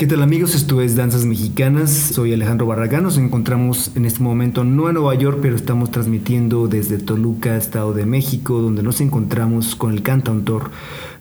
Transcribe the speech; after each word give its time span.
¿Qué 0.00 0.06
tal 0.06 0.22
amigos? 0.22 0.54
Esto 0.54 0.80
es 0.80 0.96
Danzas 0.96 1.26
Mexicanas. 1.26 1.90
Soy 1.90 2.32
Alejandro 2.32 2.64
Barragán. 2.64 3.02
Nos 3.02 3.18
encontramos 3.18 3.90
en 3.96 4.06
este 4.06 4.22
momento 4.22 4.64
no 4.64 4.88
en 4.88 4.94
Nueva 4.94 5.14
York, 5.14 5.40
pero 5.42 5.54
estamos 5.54 5.90
transmitiendo 5.90 6.68
desde 6.68 6.96
Toluca, 6.96 7.54
Estado 7.54 7.92
de 7.92 8.06
México, 8.06 8.62
donde 8.62 8.82
nos 8.82 9.02
encontramos 9.02 9.76
con 9.76 9.92
el 9.92 10.02
cantautor 10.02 10.70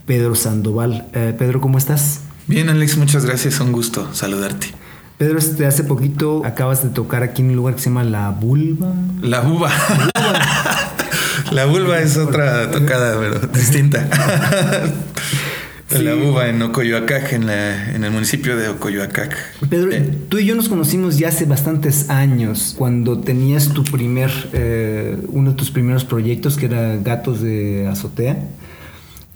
Pedro 0.05 0.33
Sandoval. 0.33 1.09
Eh, 1.13 1.35
Pedro, 1.37 1.59
¿cómo 1.59 1.77
estás? 1.77 2.21
Bien, 2.47 2.69
Alex, 2.69 2.95
muchas 2.95 3.25
gracias. 3.25 3.59
Un 3.59 3.73
gusto 3.73 4.07
saludarte. 4.13 4.67
Pedro, 5.17 5.39
este, 5.39 5.65
hace 5.65 5.83
poquito 5.83 6.45
acabas 6.45 6.81
de 6.81 6.87
tocar 6.87 7.21
aquí 7.21 7.41
en 7.41 7.49
un 7.49 7.57
lugar 7.57 7.75
que 7.75 7.81
se 7.81 7.89
llama 7.89 8.05
La 8.05 8.29
Vulva. 8.29 8.93
La 9.21 9.41
Buba. 9.41 9.73
La 11.51 11.65
Vulva 11.65 11.99
es 11.99 12.15
otra 12.15 12.71
tocada, 12.71 13.19
pero 13.19 13.39
distinta. 13.47 14.07
La 15.91 16.15
uva 16.15 16.49
en 16.49 16.61
Ocoyoacac, 16.61 17.33
en, 17.33 17.49
en 17.49 18.03
el 18.03 18.11
municipio 18.11 18.55
de 18.55 18.69
Ocoyoacac. 18.69 19.35
Pedro, 19.69 19.91
eh. 19.91 20.07
tú 20.29 20.37
y 20.37 20.45
yo 20.45 20.55
nos 20.55 20.69
conocimos 20.69 21.17
ya 21.17 21.29
hace 21.29 21.45
bastantes 21.45 22.09
años, 22.11 22.75
cuando 22.77 23.19
tenías 23.19 23.69
tu 23.69 23.83
primer, 23.83 24.31
eh, 24.53 25.17
uno 25.29 25.51
de 25.51 25.57
tus 25.57 25.71
primeros 25.71 26.05
proyectos, 26.05 26.57
que 26.57 26.67
era 26.67 26.97
Gatos 26.97 27.41
de 27.41 27.87
Azotea. 27.87 28.37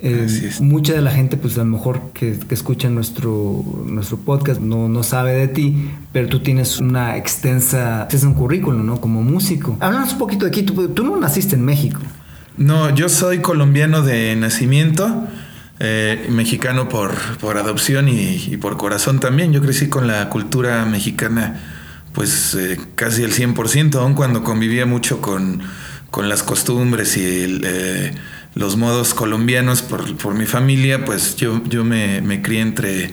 Eh, 0.06 0.52
mucha 0.60 0.94
de 0.94 1.02
la 1.02 1.12
gente, 1.12 1.38
pues 1.38 1.56
a 1.56 1.60
lo 1.60 1.66
mejor 1.66 2.12
que, 2.14 2.38
escucha 2.50 2.90
nuestro, 2.90 3.64
nuestro 3.86 4.18
podcast 4.18 4.60
no, 4.60 4.90
no 4.90 5.02
sabe 5.02 5.32
de 5.34 5.48
ti, 5.48 5.92
pero 6.12 6.28
tú 6.28 6.42
tienes 6.42 6.78
una 6.80 7.18
extensa, 7.18 8.08
es 8.12 8.24
un 8.24 8.34
currículum, 8.34 8.86
¿no? 8.86 9.02
Como 9.02 9.24
músico. 9.24 9.78
Háblanos 9.80 10.12
un 10.14 10.20
poquito 10.20 10.46
de 10.46 10.50
aquí, 10.50 10.64
tú, 10.64 10.90
tú 10.90 11.04
no 11.04 11.18
naciste 11.18 11.56
en 11.56 11.64
México. 11.64 12.02
No, 12.58 12.94
yo 12.94 13.10
soy 13.10 13.40
colombiano 13.40 14.04
de 14.04 14.36
nacimiento. 14.36 15.26
Eh, 15.86 16.28
mexicano 16.30 16.88
por, 16.88 17.14
por 17.40 17.58
adopción 17.58 18.08
y, 18.08 18.56
por 18.56 18.78
corazón 18.78 19.20
también. 19.20 19.52
Yo 19.52 19.62
crecí 19.62 19.90
con 19.90 20.08
la 20.08 20.30
cultura 20.30 20.86
mexicana 20.86 21.60
pues 22.14 22.56
eh, 22.56 22.80
casi 22.96 23.24
el 23.24 23.34
100%, 23.34 23.96
aun 23.96 24.14
cuando 24.14 24.46
convivía 24.46 24.86
mucho 24.86 25.20
con, 25.20 25.62
con 26.10 26.30
las 26.30 26.42
costumbres 26.42 27.18
y 27.18 27.60
eh, 27.66 28.14
los 28.56 28.78
modos 28.78 29.14
colombianos 29.14 29.82
por, 29.82 30.16
por, 30.16 30.36
mi 30.36 30.46
familia, 30.46 31.04
pues 31.04 31.36
yo, 31.36 31.62
yo 31.66 31.84
me, 31.84 32.22
me 32.22 32.42
crié 32.42 32.62
entre, 32.62 33.12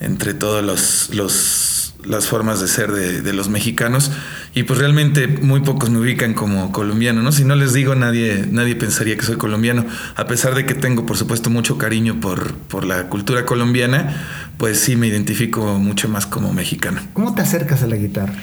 entre 0.00 0.32
todos 0.32 0.64
los, 0.64 1.14
los 1.14 1.65
las 2.08 2.26
formas 2.26 2.60
de 2.60 2.68
ser 2.68 2.92
de, 2.92 3.32
los 3.32 3.48
mexicanos 3.48 4.10
y 4.54 4.62
pues 4.62 4.78
realmente 4.78 5.28
muy 5.28 5.60
pocos 5.60 5.90
me 5.90 5.98
ubican 5.98 6.34
como 6.34 6.72
colombiano, 6.72 7.22
¿no? 7.22 7.32
Si 7.32 7.44
no 7.44 7.54
les 7.54 7.72
digo 7.72 7.94
nadie, 7.94 8.46
nadie 8.50 8.76
pensaría 8.76 9.16
que 9.16 9.24
soy 9.24 9.36
colombiano, 9.36 9.84
a 10.14 10.26
pesar 10.26 10.54
de 10.54 10.64
que 10.64 10.74
tengo 10.74 11.04
por 11.04 11.16
supuesto 11.16 11.50
mucho 11.50 11.76
cariño 11.76 12.20
por, 12.20 12.54
por 12.54 12.84
la 12.84 13.08
cultura 13.08 13.44
colombiana, 13.44 14.50
pues 14.56 14.78
sí 14.80 14.96
me 14.96 15.06
identifico 15.06 15.78
mucho 15.78 16.08
más 16.08 16.26
como 16.26 16.52
mexicano. 16.52 17.00
¿Cómo 17.12 17.34
te 17.34 17.42
acercas 17.42 17.82
a 17.82 17.86
la 17.86 17.96
guitarra? 17.96 18.34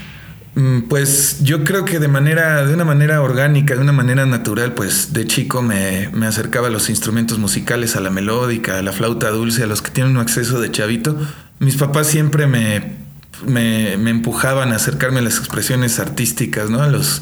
Mm, 0.55 0.81
pues 0.81 1.43
yo 1.43 1.63
creo 1.63 1.83
que 1.83 1.99
de 1.99 2.07
manera, 2.07 2.65
de 2.65 2.73
una 2.75 2.85
manera 2.85 3.21
orgánica, 3.21 3.73
de 3.75 3.81
una 3.81 3.91
manera 3.91 4.25
natural, 4.25 4.73
pues 4.73 5.13
de 5.13 5.25
chico 5.25 5.63
me, 5.63 6.09
me, 6.13 6.27
acercaba 6.27 6.67
a 6.67 6.69
los 6.69 6.89
instrumentos 6.89 7.39
musicales, 7.39 7.95
a 7.95 8.01
la 8.01 8.11
melódica, 8.11 8.77
a 8.77 8.83
la 8.83 8.91
flauta 8.91 9.29
dulce, 9.31 9.63
a 9.63 9.67
los 9.67 9.81
que 9.81 9.89
tienen 9.89 10.15
un 10.15 10.21
acceso 10.21 10.61
de 10.61 10.69
chavito. 10.69 11.17
Mis 11.57 11.77
papás 11.77 12.07
siempre 12.07 12.45
me 12.45 13.02
me, 13.45 13.93
empujaban 13.93 14.71
a 14.71 14.75
acercarme 14.75 15.19
a 15.19 15.23
las 15.23 15.37
expresiones 15.37 15.99
artísticas, 15.99 16.69
¿no? 16.69 16.81
A 16.81 16.87
los, 16.87 17.21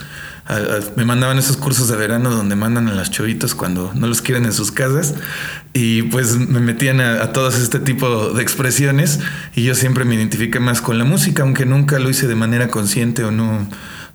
me 0.95 1.05
mandaban 1.05 1.37
esos 1.37 1.55
cursos 1.55 1.87
de 1.87 1.95
verano 1.95 2.29
donde 2.31 2.55
mandan 2.55 2.87
a 2.87 2.93
los 2.93 3.09
chovitos 3.09 3.55
cuando 3.55 3.91
no 3.93 4.07
los 4.07 4.21
quieren 4.21 4.45
en 4.45 4.53
sus 4.53 4.71
casas 4.71 5.13
y 5.71 6.03
pues 6.03 6.35
me 6.35 6.59
metían 6.59 6.99
a, 6.99 7.31
todos 7.31 7.57
este 7.59 7.79
tipo 7.79 8.31
de 8.33 8.41
expresiones 8.41 9.19
y 9.55 9.63
yo 9.63 9.75
siempre 9.75 10.03
me 10.03 10.15
identifiqué 10.15 10.59
más 10.59 10.81
con 10.81 10.97
la 10.97 11.05
música, 11.05 11.43
aunque 11.43 11.65
nunca 11.65 11.99
lo 11.99 12.09
hice 12.09 12.27
de 12.27 12.35
manera 12.35 12.67
consciente 12.67 13.23
o 13.23 13.31
no, 13.31 13.67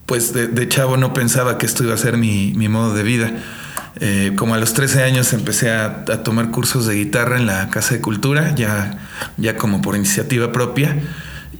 pues 0.04 0.32
de, 0.32 0.68
chavo 0.68 0.96
no 0.96 1.14
pensaba 1.14 1.58
que 1.58 1.66
esto 1.66 1.84
iba 1.84 1.94
a 1.94 1.98
ser 1.98 2.16
mi, 2.16 2.52
modo 2.68 2.94
de 2.94 3.02
vida. 3.02 3.32
Eh, 3.98 4.32
como 4.36 4.54
a 4.54 4.58
los 4.58 4.74
13 4.74 5.04
años 5.04 5.32
empecé 5.32 5.70
a, 5.70 5.86
a, 5.86 6.22
tomar 6.22 6.50
cursos 6.50 6.86
de 6.86 6.96
guitarra 6.96 7.38
en 7.38 7.46
la 7.46 7.70
Casa 7.70 7.94
de 7.94 8.02
Cultura, 8.02 8.54
ya, 8.54 8.98
ya 9.38 9.56
como 9.56 9.80
por 9.80 9.96
iniciativa 9.96 10.52
propia. 10.52 10.96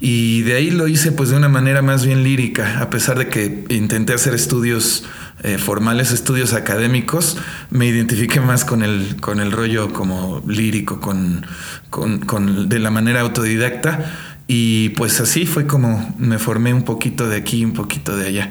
Y 0.01 0.43
de 0.43 0.55
ahí 0.55 0.71
lo 0.71 0.89
hice 0.89 1.13
pues 1.13 1.31
de 1.31 1.37
una 1.37 1.49
manera 1.49 1.83
más 1.83 2.05
bien 2.05 2.23
lírica, 2.23 2.81
a 2.81 2.91
pesar 2.91 3.19
de 3.19 3.29
que 3.29 3.65
intenté 3.71 4.13
hacer 4.13 4.35
estudios 4.35 5.05
eh, 5.43 5.59
formales, 5.59 6.13
estudios 6.13 6.55
académicos, 6.55 7.39
me 7.71 7.87
identifiqué 7.87 8.41
más 8.41 8.65
con 8.65 8.83
el, 8.83 9.17
con 9.21 9.41
el 9.41 9.53
rollo 9.53 9.93
como 9.93 10.43
lírico, 10.47 11.01
con, 11.01 11.47
con, 11.91 12.69
de 12.69 12.79
la 12.79 12.91
manera 12.91 13.21
autodidacta. 13.21 14.13
Y 14.49 14.91
pues 14.91 15.21
así 15.21 15.45
fue 15.45 15.67
como 15.67 16.15
me 16.19 16.39
formé 16.39 16.73
un 16.73 16.85
poquito 16.85 17.29
de 17.29 17.37
aquí, 17.37 17.65
un 17.65 17.73
poquito 17.73 18.17
de 18.17 18.29
allá. 18.29 18.51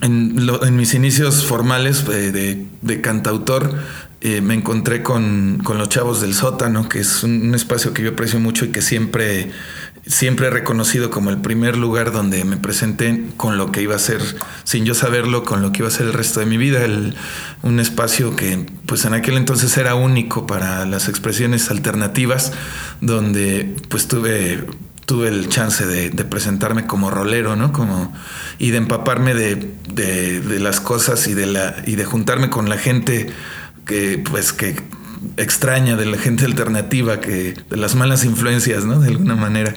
En, 0.00 0.36
en 0.62 0.76
mis 0.76 0.94
inicios 0.94 1.44
formales 1.44 2.04
eh, 2.08 2.32
de, 2.32 2.66
de, 2.80 3.00
cantautor, 3.00 3.78
eh, 4.22 4.40
me 4.40 4.54
encontré 4.54 5.02
con, 5.02 5.60
con, 5.62 5.76
los 5.76 5.90
chavos 5.90 6.22
del 6.22 6.32
sótano, 6.32 6.88
que 6.88 7.00
es 7.00 7.22
un, 7.22 7.48
un, 7.48 7.54
espacio 7.54 7.92
que 7.92 8.02
yo 8.02 8.10
aprecio 8.10 8.40
mucho 8.40 8.64
y 8.64 8.68
que 8.68 8.80
siempre 8.80 9.50
siempre 10.06 10.48
he 10.48 10.50
reconocido 10.50 11.10
como 11.10 11.30
el 11.30 11.38
primer 11.38 11.76
lugar 11.76 12.12
donde 12.12 12.44
me 12.44 12.56
presenté 12.56 13.24
con 13.36 13.56
lo 13.56 13.72
que 13.72 13.82
iba 13.82 13.96
a 13.96 13.98
ser, 13.98 14.20
sin 14.64 14.84
yo 14.84 14.94
saberlo, 14.94 15.44
con 15.44 15.62
lo 15.62 15.72
que 15.72 15.78
iba 15.78 15.88
a 15.88 15.90
ser 15.90 16.06
el 16.06 16.12
resto 16.12 16.40
de 16.40 16.46
mi 16.46 16.56
vida. 16.56 16.80
un 17.62 17.80
espacio 17.80 18.36
que 18.36 18.66
pues 18.86 19.04
en 19.04 19.14
aquel 19.14 19.36
entonces 19.36 19.76
era 19.76 19.94
único 19.94 20.46
para 20.46 20.84
las 20.86 21.08
expresiones 21.08 21.70
alternativas, 21.70 22.52
donde 23.00 23.74
pues 23.88 24.08
tuve 24.08 24.64
tuve 25.06 25.28
el 25.28 25.48
chance 25.48 25.86
de, 25.86 26.10
presentarme 26.24 26.86
como 26.86 27.10
rolero, 27.10 27.56
¿no? 27.56 27.72
Como, 27.72 28.12
y 28.58 28.70
de 28.70 28.78
empaparme 28.78 29.34
de, 29.34 29.70
de, 29.92 30.60
las 30.60 30.80
cosas 30.80 31.26
y 31.26 31.34
de, 31.34 31.46
la, 31.46 31.76
y 31.86 31.96
de 31.96 32.04
juntarme 32.04 32.48
con 32.48 32.68
la 32.68 32.78
gente 32.78 33.30
que, 33.84 34.18
pues, 34.18 34.52
que 34.52 34.76
extraña, 35.36 35.96
de 35.96 36.06
la 36.06 36.18
gente 36.18 36.44
alternativa, 36.44 37.20
que, 37.20 37.54
de 37.68 37.76
las 37.76 37.94
malas 37.94 38.24
influencias, 38.24 38.84
¿no? 38.84 39.00
De 39.00 39.08
alguna 39.08 39.36
manera. 39.36 39.74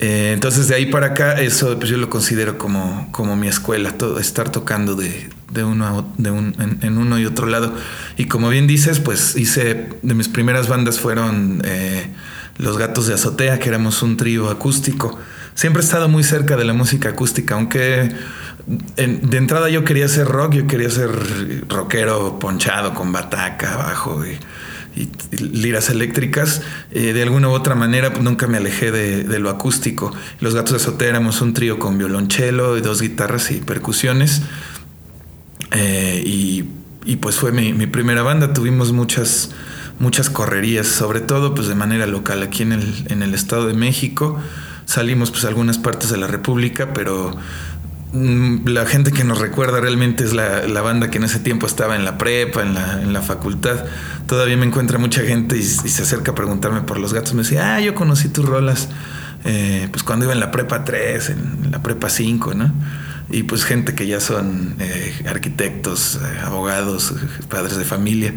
Eh, 0.00 0.32
entonces 0.34 0.68
de 0.68 0.74
ahí 0.74 0.86
para 0.86 1.08
acá, 1.08 1.40
eso 1.40 1.78
pues 1.78 1.88
yo 1.88 1.96
lo 1.96 2.10
considero 2.10 2.58
como, 2.58 3.08
como 3.12 3.36
mi 3.36 3.46
escuela, 3.46 3.92
todo, 3.92 4.18
estar 4.18 4.50
tocando 4.50 4.96
de, 4.96 5.30
de 5.52 5.64
uno, 5.64 6.12
de 6.18 6.30
un, 6.30 6.54
en, 6.82 6.98
uno 6.98 7.18
y 7.18 7.26
otro 7.26 7.46
lado. 7.46 7.74
Y 8.16 8.26
como 8.26 8.48
bien 8.48 8.66
dices, 8.66 9.00
pues 9.00 9.36
hice, 9.36 9.88
de 10.02 10.14
mis 10.14 10.28
primeras 10.28 10.68
bandas 10.68 10.98
fueron 10.98 11.62
eh, 11.64 12.08
Los 12.58 12.76
Gatos 12.76 13.06
de 13.06 13.14
Azotea, 13.14 13.58
que 13.58 13.68
éramos 13.68 14.02
un 14.02 14.16
trío 14.16 14.50
acústico. 14.50 15.18
Siempre 15.54 15.82
he 15.82 15.84
estado 15.84 16.08
muy 16.08 16.24
cerca 16.24 16.56
de 16.56 16.64
la 16.64 16.72
música 16.72 17.10
acústica, 17.10 17.54
aunque 17.54 18.12
de 18.66 19.36
entrada 19.36 19.68
yo 19.68 19.84
quería 19.84 20.08
ser 20.08 20.26
rock, 20.26 20.54
yo 20.54 20.66
quería 20.66 20.88
ser 20.88 21.10
rockero 21.68 22.38
ponchado 22.38 22.94
con 22.94 23.12
bataca 23.12 23.74
abajo 23.74 24.24
y, 24.24 24.38
liras 25.32 25.90
eléctricas. 25.90 26.62
Eh, 26.92 27.12
de 27.12 27.22
alguna 27.22 27.48
u 27.48 27.52
otra 27.52 27.74
manera 27.74 28.10
pues, 28.10 28.22
nunca 28.22 28.46
me 28.46 28.58
alejé 28.58 28.92
de, 28.92 29.38
lo 29.38 29.50
acústico. 29.50 30.12
Los 30.40 30.54
Gatos 30.54 30.70
de 30.70 30.76
Azotea 30.76 31.08
éramos 31.08 31.40
un 31.40 31.52
trío 31.52 31.78
con 31.78 31.98
violonchelo 31.98 32.78
y 32.78 32.80
dos 32.80 33.02
guitarras 33.02 33.50
y 33.50 33.60
percusiones. 33.60 34.42
Eh, 35.72 36.22
y, 36.24 37.16
pues 37.16 37.36
fue 37.36 37.52
mi, 37.52 37.86
primera 37.86 38.22
banda. 38.22 38.52
Tuvimos 38.52 38.92
muchas, 38.92 39.50
muchas 39.98 40.30
correrías, 40.30 40.86
sobre 40.86 41.20
todo 41.20 41.54
pues 41.54 41.68
de 41.68 41.74
manera 41.74 42.06
local 42.06 42.42
aquí 42.42 42.62
en 42.62 42.72
el, 42.72 43.34
Estado 43.34 43.66
de 43.66 43.74
México. 43.74 44.38
Salimos 44.86 45.30
pues 45.30 45.44
a 45.44 45.48
algunas 45.48 45.78
partes 45.78 46.10
de 46.10 46.18
la 46.18 46.26
República, 46.26 46.92
pero 46.92 47.36
la 48.14 48.86
gente 48.86 49.10
que 49.10 49.24
nos 49.24 49.40
recuerda 49.40 49.80
realmente 49.80 50.24
es 50.24 50.32
la, 50.32 50.82
banda 50.82 51.10
que 51.10 51.18
en 51.18 51.24
ese 51.24 51.40
tiempo 51.40 51.66
estaba 51.66 51.96
en 51.96 52.04
la 52.04 52.16
prepa, 52.18 52.62
en 52.62 52.74
la, 52.74 53.02
en 53.02 53.12
la 53.12 53.22
facultad. 53.22 53.84
Todavía 54.26 54.56
me 54.56 54.66
encuentra 54.66 54.98
mucha 54.98 55.22
gente 55.22 55.56
y, 55.56 55.62
se 55.62 56.02
acerca 56.02 56.32
a 56.32 56.34
preguntarme 56.34 56.82
por 56.82 56.98
los 56.98 57.12
gatos. 57.12 57.34
Me 57.34 57.42
decía, 57.42 57.74
ah, 57.74 57.80
yo 57.80 57.94
conocí 57.94 58.28
tus 58.28 58.44
rolas 58.44 58.88
eh, 59.44 59.88
pues 59.90 60.02
cuando 60.02 60.24
iba 60.24 60.32
en 60.32 60.40
la 60.40 60.50
prepa 60.50 60.84
3, 60.84 61.30
en, 61.30 61.70
la 61.70 61.82
prepa 61.82 62.08
5, 62.08 62.54
¿no? 62.54 62.72
Y 63.30 63.44
pues 63.44 63.64
gente 63.64 63.94
que 63.94 64.06
ya 64.06 64.20
son 64.20 64.76
eh, 64.80 65.24
arquitectos, 65.26 66.16
eh, 66.16 66.40
abogados, 66.44 67.14
padres 67.48 67.76
de 67.76 67.84
familia. 67.84 68.34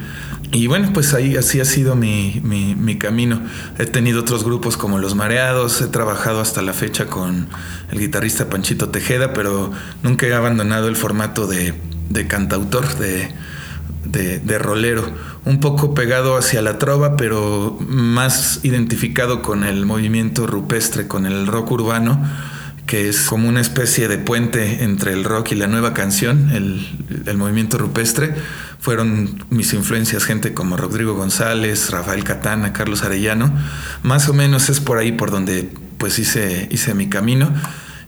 Y 0.52 0.68
bueno, 0.68 0.92
pues 0.94 1.14
ahí 1.14 1.36
así 1.36 1.60
ha 1.60 1.66
sido 1.66 1.96
mi, 1.96 2.98
camino. 3.00 3.42
He 3.78 3.86
tenido 3.86 4.22
otros 4.22 4.46
grupos 4.46 4.78
como 4.78 4.98
Los 4.98 5.14
Mareados, 5.14 5.82
he 5.82 5.88
trabajado 5.88 6.40
hasta 6.40 6.62
la 6.62 6.74
fecha 6.74 7.08
con 7.08 7.48
el 7.92 8.00
guitarrista 8.00 8.50
Panchito 8.50 8.90
Tejeda, 8.90 9.34
pero 9.34 9.72
nunca 10.04 10.26
he 10.26 10.34
abandonado 10.34 10.88
el 10.88 10.96
formato 10.96 11.48
de, 11.48 11.74
cantautor, 12.28 12.88
de, 12.98 13.30
de, 14.06 14.58
rolero. 14.58 15.12
Un 15.44 15.60
poco 15.60 15.94
pegado 15.94 16.38
hacia 16.38 16.62
la 16.62 16.78
trova, 16.78 17.18
pero 17.18 17.78
más 17.82 18.62
identificado 18.64 19.42
con 19.42 19.66
el 19.66 19.86
movimiento 19.86 20.48
rupestre, 20.48 21.10
con 21.10 21.26
el 21.26 21.46
rock 21.46 21.72
urbano 21.72 22.26
que 22.88 23.10
es 23.10 23.24
como 23.24 23.50
una 23.50 23.60
especie 23.60 24.08
de 24.08 24.18
puente 24.18 24.84
entre 24.84 25.12
el 25.12 25.26
rock 25.26 25.52
y 25.52 25.56
la 25.56 25.68
nueva 25.68 25.94
canción, 25.94 26.52
el, 26.52 27.38
movimiento 27.38 27.78
rupestre. 27.78 28.34
Fueron 28.80 29.44
mis 29.50 29.74
influencias 29.74 30.24
gente 30.24 30.54
como 30.54 30.78
Rodrigo 30.78 31.14
González, 31.14 31.92
Rafael 31.92 32.24
Catana, 32.24 32.72
Carlos 32.72 33.04
Arellano. 33.04 33.52
Más 34.04 34.30
o 34.30 34.34
menos 34.34 34.70
es 34.70 34.80
por 34.80 34.98
ahí 34.98 35.12
por 35.12 35.32
donde 35.32 35.70
pues 35.98 36.18
hice, 36.18 36.70
hice 36.72 36.94
mi 36.94 37.10
camino. 37.10 37.54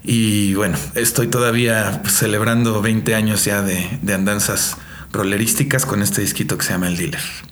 Y 0.02 0.54
bueno, 0.54 0.78
estoy 0.96 1.28
todavía 1.28 2.02
celebrando 2.08 2.82
20 2.82 3.14
años 3.16 3.44
ya 3.44 3.62
de, 3.62 4.00
de 4.02 4.14
andanzas 4.14 4.78
rolerísticas 5.12 5.86
con 5.86 6.02
este 6.02 6.22
disquito 6.22 6.58
que 6.58 6.66
se 6.66 6.72
llama 6.72 6.88
El 6.88 6.96
Dealer. 6.96 7.49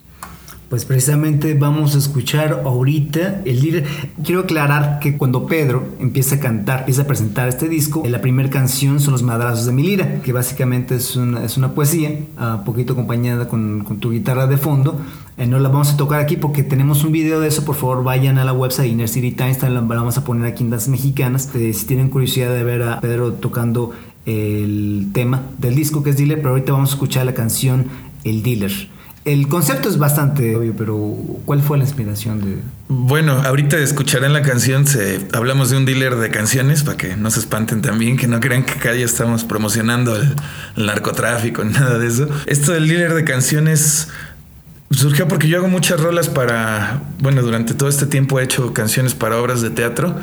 Pues 0.70 0.84
precisamente 0.84 1.54
vamos 1.54 1.96
a 1.96 1.98
escuchar 1.98 2.64
ahorita 2.66 3.42
el 3.46 3.62
líder. 3.62 3.86
Quiero 4.22 4.42
aclarar 4.42 5.00
que 5.00 5.18
cuando 5.18 5.46
Pedro 5.46 5.86
empieza 6.02 6.36
a 6.36 6.40
cantar, 6.42 6.80
empieza 6.80 7.04
a 7.04 7.08
presentar 7.08 7.48
este 7.48 7.70
disco, 7.70 8.04
la 8.06 8.20
primera 8.20 8.50
canción 8.50 9.00
son 9.00 9.14
Los 9.14 9.24
Madrazos 9.24 9.66
de 9.66 9.72
mi 9.72 9.84
lira, 9.84 10.22
que 10.22 10.34
básicamente 10.34 10.96
es 10.96 11.16
una, 11.16 11.46
es 11.46 11.56
una 11.56 11.72
poesía, 11.72 12.20
un 12.38 12.66
poquito 12.66 12.94
acompañada 12.94 13.48
con, 13.48 13.86
con, 13.86 14.00
tu 14.00 14.12
guitarra 14.12 14.46
de 14.46 14.58
fondo. 14.58 15.00
Eh, 15.38 15.48
no 15.48 15.58
la 15.58 15.70
vamos 15.70 15.94
a 15.94 15.98
tocar 15.98 16.20
aquí 16.20 16.36
porque 16.36 16.64
tenemos 16.64 17.06
un 17.06 17.14
video 17.14 17.40
de 17.40 17.48
eso. 17.48 17.64
Por 17.64 17.76
favor, 17.76 18.04
vayan 18.04 18.38
a 18.38 18.44
la 18.44 18.52
website 18.52 18.92
Inner 18.92 19.08
City 19.08 19.32
Times, 19.32 19.64
la 19.64 19.80
vamos 19.80 20.18
a 20.18 20.26
poner 20.26 20.48
aquí 20.48 20.66
en 20.66 20.70
las 20.70 20.90
mexicanas. 20.90 21.50
Eh, 21.56 21.72
si 21.74 21.86
tienen 21.86 22.10
curiosidad 22.10 22.54
de 22.54 22.66
ver 22.66 22.82
a 22.84 23.00
Pedro 23.00 23.32
tocando 23.32 23.94
el 24.26 25.12
tema 25.14 25.44
del 25.60 25.76
disco 25.76 26.04
que 26.04 26.10
es 26.10 26.18
Dealer, 26.18 26.40
pero 26.40 26.50
ahorita 26.50 26.74
vamos 26.74 26.90
a 26.90 26.94
escuchar 26.96 27.26
la 27.26 27.34
canción 27.34 27.86
El 28.26 28.44
Dealer. 28.44 28.97
El 29.28 29.50
concepto 29.50 29.90
es 29.90 29.98
bastante 29.98 30.56
obvio, 30.56 30.74
pero 30.78 30.96
¿cuál 31.44 31.62
fue 31.62 31.78
la 31.78 31.84
inspiración 31.84 32.40
de...? 32.40 32.62
Bueno, 32.88 33.34
ahorita 33.34 33.78
escucharán 33.78 34.32
la 34.32 34.42
canción, 34.42 34.88
se, 34.88 35.28
hablamos 35.34 35.70
de 35.70 35.76
un 35.76 35.84
dealer 35.84 36.16
de 36.16 36.30
canciones, 36.30 36.84
para 36.84 36.96
que 36.96 37.18
no 37.18 37.30
se 37.30 37.42
espanten 37.42 37.82
también, 37.82 38.16
que 38.16 38.30
no 38.30 38.40
crean 38.40 38.64
que 38.64 38.72
acá 38.72 38.96
ya 38.96 39.04
estamos 39.04 39.44
promocionando 39.44 40.16
el, 40.16 40.34
narcotráfico 40.78 41.62
ni 41.66 41.74
nada 41.74 42.00
de 42.00 42.08
eso. 42.08 42.30
Esto 42.46 42.72
del 42.72 42.88
dealer 42.88 43.16
de 43.16 43.26
canciones 43.26 44.08
surgió 44.92 45.28
porque 45.28 45.50
yo 45.50 45.58
hago 45.58 45.68
muchas 45.68 46.00
rolas 46.00 46.30
para... 46.30 47.02
Bueno, 47.20 47.42
durante 47.42 47.74
todo 47.74 47.90
este 47.90 48.06
tiempo 48.06 48.40
he 48.40 48.46
hecho 48.46 48.72
canciones 48.72 49.14
para 49.14 49.42
obras 49.42 49.62
de 49.62 49.72
teatro. 49.72 50.16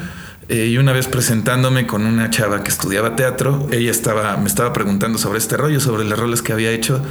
Eh, 0.49 0.69
y 0.69 0.79
una 0.79 0.93
vez 0.93 1.09
presentándome 1.09 1.87
con 1.87 2.06
una 2.06 2.31
chava 2.31 2.65
que 2.65 2.71
estudiaba 2.71 3.17
teatro, 3.17 3.67
ella 3.71 3.91
estaba, 3.91 4.39
me 4.39 4.47
estaba 4.47 4.73
preguntando 4.73 5.19
sobre 5.19 5.39
este 5.39 5.59
rollo, 5.59 5.79
sobre 5.79 6.05
las 6.05 6.19
rolas 6.19 6.41
que 6.41 6.55
había 6.55 6.71
hecho. 6.71 7.03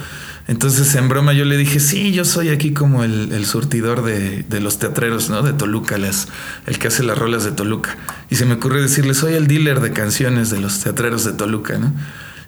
Entonces, 0.48 0.94
en 0.96 1.08
broma, 1.08 1.32
yo 1.34 1.46
le 1.46 1.56
dije, 1.56 1.80
sí, 1.80 2.12
yo 2.12 2.26
soy 2.26 2.50
aquí 2.50 2.74
como 2.74 3.04
el, 3.04 3.46
surtidor 3.46 4.04
de, 4.04 4.60
los 4.60 4.78
teatreros, 4.78 5.30
¿no? 5.30 5.42
De 5.42 5.54
Toluca, 5.54 5.98
las, 5.98 6.28
el 6.68 6.80
que 6.80 6.90
hace 6.90 7.04
las 7.04 7.18
rolas 7.18 7.46
de 7.46 7.52
Toluca. 7.52 7.98
Y 8.30 8.36
se 8.36 8.46
me 8.46 8.56
ocurrió 8.56 8.82
decirle, 8.82 9.14
soy 9.14 9.36
el 9.36 9.48
dealer 9.48 9.80
de 9.80 9.94
canciones 9.94 10.50
de 10.50 10.60
los 10.60 10.80
teatreros 10.80 11.24
de 11.24 11.34
Toluca, 11.34 11.78
¿no? 11.78 11.94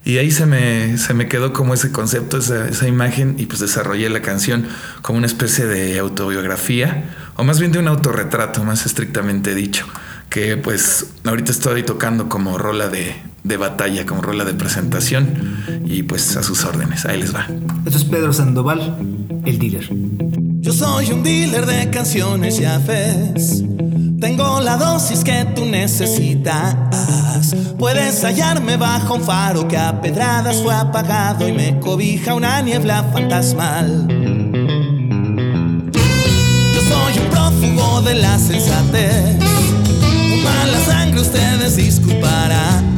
Y 0.03 0.17
ahí 0.17 0.29
se 0.29 0.45
me, 0.45 0.97
se 0.97 1.13
me 1.13 1.27
quedó 1.27 1.51
como 1.51 1.73
ese 1.73 1.91
concepto, 1.91 2.37
esa, 2.37 2.67
esa 2.67 2.87
imagen, 2.87 3.35
y 3.39 3.45
pues 3.45 3.61
desarrollé 3.61 4.09
la 4.09 4.21
canción 4.21 4.67
como 5.01 5.17
una 5.17 5.27
especie 5.27 5.65
de 5.65 5.97
autobiografía, 5.97 7.05
o 7.37 7.43
más 7.43 7.59
bien 7.59 7.71
de 7.71 7.79
un 7.79 7.87
autorretrato, 7.87 8.63
más 8.63 8.85
estrictamente 8.85 9.55
dicho 9.55 9.87
que 10.29 10.57
pues 10.57 11.07
ahorita 11.23 11.51
estoy 11.51 11.83
tocando 11.83 12.29
como 12.29 12.57
rola 12.57 12.87
de, 12.87 13.15
de, 13.43 13.57
batalla, 13.57 14.05
como 14.05 14.21
rola 14.21 14.43
de 14.45 14.53
presentación 14.53 15.83
y 15.85 16.03
pues 16.03 16.35
a 16.37 16.43
sus 16.43 16.65
órdenes, 16.65 17.05
ahí 17.05 17.19
les 17.19 17.33
va. 17.33 17.47
Esto 17.85 17.97
es 17.97 18.03
Pedro 18.05 18.33
Sandoval, 18.33 18.95
el 19.45 19.59
dealer. 19.59 19.89
Yo 20.59 20.73
soy 20.73 21.11
un 21.11 21.23
dealer 21.23 21.65
de 21.65 21.89
canciones, 21.89 22.57
ya 22.57 22.79
ves. 22.79 23.63
Tengo 24.19 24.61
la 24.61 24.77
dosis 24.77 25.23
que 25.23 25.45
tú 25.55 25.65
necesitas. 25.65 26.75
Puedes 27.77 28.23
hallarme 28.23 28.77
bajo 28.77 29.15
un 29.15 29.21
faro 29.21 29.67
que 29.67 29.77
a 29.77 30.01
pedradas 30.01 30.61
fue 30.61 30.73
apagado 30.73 31.47
y 31.47 31.53
me 31.53 31.79
cobija 31.79 32.33
una 32.33 32.61
niebla 32.61 33.03
fantasmal. 33.13 34.07
Yo 35.93 36.81
soy 36.81 37.19
un 37.23 37.29
prófugo 37.29 38.01
de 38.01 38.15
la 38.15 38.39
sensatez 38.39 39.64
ustedes 41.21 41.75
disculparán. 41.75 42.95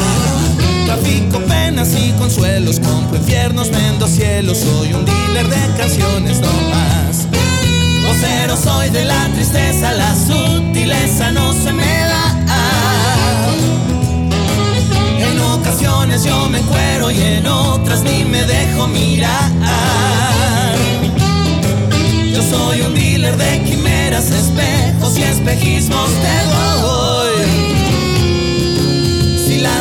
Trafico 0.85 1.39
penas 1.41 1.89
y 1.93 2.11
consuelos, 2.13 2.79
compro 2.79 3.17
infiernos, 3.17 3.69
vendo 3.69 4.07
cielos. 4.07 4.59
Soy 4.59 4.93
un 4.93 5.05
dealer 5.05 5.47
de 5.47 5.77
canciones 5.77 6.39
no 6.39 6.51
más. 6.69 7.27
Vocero 8.07 8.55
soy 8.55 8.89
de 8.89 9.05
la 9.05 9.27
tristeza, 9.33 9.91
la 9.93 10.15
sutileza 10.15 11.31
no 11.31 11.53
se 11.53 11.73
me 11.73 11.85
da. 11.85 12.35
En 15.19 15.39
ocasiones 15.39 16.23
yo 16.23 16.49
me 16.49 16.59
encuero 16.59 17.11
y 17.11 17.21
en 17.21 17.47
otras 17.47 18.01
ni 18.03 18.23
me 18.23 18.43
dejo 18.43 18.87
mirar. 18.87 19.51
Yo 22.33 22.41
soy 22.41 22.81
un 22.81 22.95
dealer 22.95 23.35
de 23.37 23.63
quimeras, 23.63 24.31
espejos 24.31 25.17
y 25.17 25.23
espejismos 25.23 26.09
te 26.09 26.45
doy. 26.47 26.76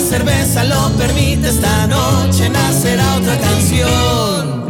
Cerveza 0.07 0.65
lo 0.65 0.91
permite, 0.97 1.49
esta 1.49 1.87
noche 1.87 2.49
nacerá 2.49 3.17
otra 3.17 3.39
canción. 3.39 4.69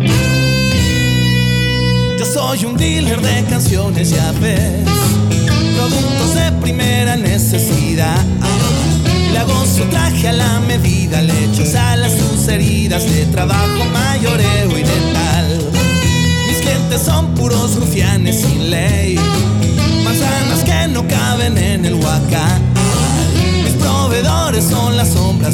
Yo 2.19 2.25
soy 2.25 2.65
un 2.65 2.77
dealer 2.77 3.21
de 3.21 3.44
canciones, 3.44 4.11
ya 4.11 4.33
ves. 4.41 4.88
Productos 5.77 6.35
de 6.35 6.53
primera 6.61 7.17
necesidad. 7.17 8.25
Le 9.33 9.38
hago 9.38 9.67
su 9.67 9.85
traje 9.85 10.29
a 10.29 10.33
la 10.33 10.61
medida, 10.61 11.21
le 11.21 11.44
echo 11.44 11.65
sal 11.67 12.03
a 12.03 12.09
sus 12.09 12.49
heridas 12.49 13.05
de 13.05 13.27
trabajo 13.27 13.85
mayoreo 13.93 14.71
y 14.79 14.83
dental 14.83 15.27
son 16.99 17.35
puros 17.35 17.77
rufianes 17.77 18.41
sin 18.41 18.71
ley. 18.71 19.17
Manzanas 20.03 20.65
que 20.65 20.88
no 20.88 21.06
caben 21.06 21.59
en 21.59 21.85
el 21.85 21.94
huacán. 21.94 22.75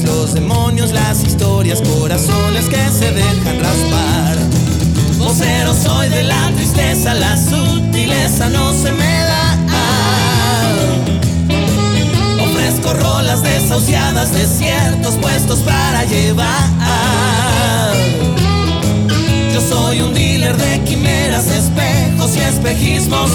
Los 0.01 0.33
demonios, 0.33 0.91
las 0.91 1.23
historias, 1.23 1.83
corazones 1.83 2.67
que 2.67 2.83
se 2.91 3.13
dejan 3.13 3.61
raspar. 3.61 4.39
Vocero 5.19 5.75
soy 5.75 6.09
de 6.09 6.23
la 6.23 6.51
tristeza, 6.57 7.13
la 7.13 7.37
sutileza 7.37 8.49
no 8.49 8.73
se 8.73 8.91
me 8.91 9.19
da. 9.21 9.59
Ofrezco 12.43 12.95
rolas 12.95 13.43
desahuciadas, 13.43 14.33
desiertos 14.33 15.17
puestos 15.17 15.59
para 15.59 16.05
llevar. 16.05 16.71
Yo 19.53 19.61
soy 19.61 20.01
un 20.01 20.15
dealer 20.15 20.57
de 20.57 20.81
quimeras, 20.85 21.49
espejos 21.49 22.35
y 22.35 22.41
espejismos 22.41 23.31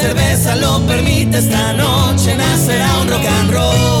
cerveza 0.00 0.56
lo 0.56 0.80
permite, 0.86 1.38
esta 1.38 1.74
noche 1.74 2.34
nacerá 2.34 2.88
un 3.02 3.08
rock 3.08 3.26
and 3.26 3.52
roll. 3.52 4.00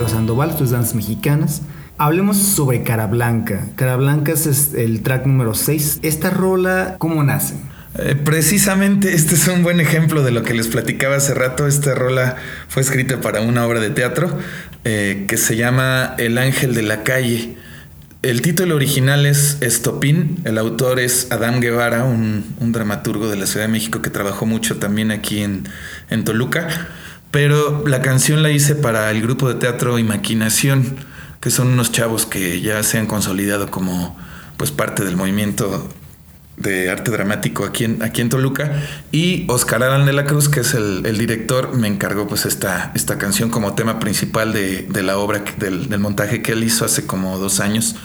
rock 0.00 0.14
and 0.14 0.28
roll. 0.28 0.94
mexicanas. 0.94 1.62
Hablemos 1.96 2.36
sobre 2.38 2.82
Cara 2.82 3.06
Blanca. 3.06 3.66
Cara 3.76 3.96
Blanca 3.96 4.32
es 4.32 4.74
el 4.74 5.02
track 5.02 5.26
número 5.26 5.54
6. 5.54 6.00
¿Esta 6.02 6.30
rola 6.30 6.96
cómo 6.98 7.22
nace? 7.22 7.54
Eh, 7.96 8.16
precisamente 8.16 9.14
este 9.14 9.36
es 9.36 9.46
un 9.46 9.62
buen 9.62 9.78
ejemplo 9.78 10.24
de 10.24 10.32
lo 10.32 10.42
que 10.42 10.54
les 10.54 10.66
platicaba 10.66 11.16
hace 11.16 11.34
rato. 11.34 11.68
Esta 11.68 11.94
rola 11.94 12.36
fue 12.68 12.82
escrita 12.82 13.20
para 13.20 13.40
una 13.40 13.64
obra 13.64 13.78
de 13.78 13.90
teatro 13.90 14.36
eh, 14.84 15.26
que 15.28 15.36
se 15.36 15.56
llama 15.56 16.14
El 16.18 16.38
Ángel 16.38 16.74
de 16.74 16.82
la 16.82 17.04
Calle. 17.04 17.56
el 18.22 18.42
título 18.42 18.74
original 18.74 19.26
es 19.26 19.58
Estopín, 19.60 20.38
el 20.44 20.58
autor 20.58 20.98
es 20.98 21.30
Adán 21.30 21.60
Guevara, 21.60 22.04
un, 22.04 22.44
dramaturgo 22.72 23.28
de 23.28 23.36
la 23.36 23.46
Ciudad 23.46 23.66
de 23.66 23.72
México 23.72 24.02
que 24.02 24.10
trabajó 24.10 24.46
mucho 24.46 24.78
también 24.78 25.10
aquí 25.10 25.42
en, 25.42 25.68
en 26.10 26.24
Toluca, 26.24 26.88
pero 27.34 27.82
la 27.84 28.00
canción 28.00 28.44
la 28.44 28.52
hice 28.52 28.76
para 28.76 29.10
el 29.10 29.20
grupo 29.20 29.48
de 29.48 29.56
teatro 29.56 29.98
Imaginación, 29.98 30.94
que 31.40 31.50
son 31.50 31.66
unos 31.66 31.90
chavos 31.90 32.26
que 32.26 32.60
ya 32.60 32.80
se 32.84 32.96
han 32.96 33.06
consolidado 33.06 33.72
como 33.72 34.16
pues 34.56 34.70
parte 34.70 35.04
del 35.04 35.16
movimiento 35.16 35.88
de 36.56 36.90
arte 36.90 37.10
dramático 37.10 37.64
aquí 37.64 37.86
en, 37.86 38.04
aquí 38.04 38.20
en 38.20 38.28
Toluca. 38.28 38.80
Y 39.10 39.46
Oscar 39.48 39.82
Adán 39.82 40.06
de 40.06 40.12
la 40.12 40.26
Cruz, 40.26 40.48
que 40.48 40.60
es 40.60 40.74
el, 40.74 41.02
director, 41.18 41.76
me 41.76 41.88
encargó 41.88 42.28
pues 42.28 42.46
esta, 42.46 42.92
esta 42.94 43.18
canción 43.18 43.50
como 43.50 43.74
tema 43.74 43.98
principal 43.98 44.52
de, 44.52 44.86
la 45.02 45.18
obra, 45.18 45.42
del, 45.58 45.88
del, 45.88 45.98
montaje 45.98 46.40
que 46.40 46.52
él 46.52 46.62
hizo 46.62 46.84
hace 46.84 47.04
como 47.04 47.36
dos 47.40 47.58
años. 47.58 47.96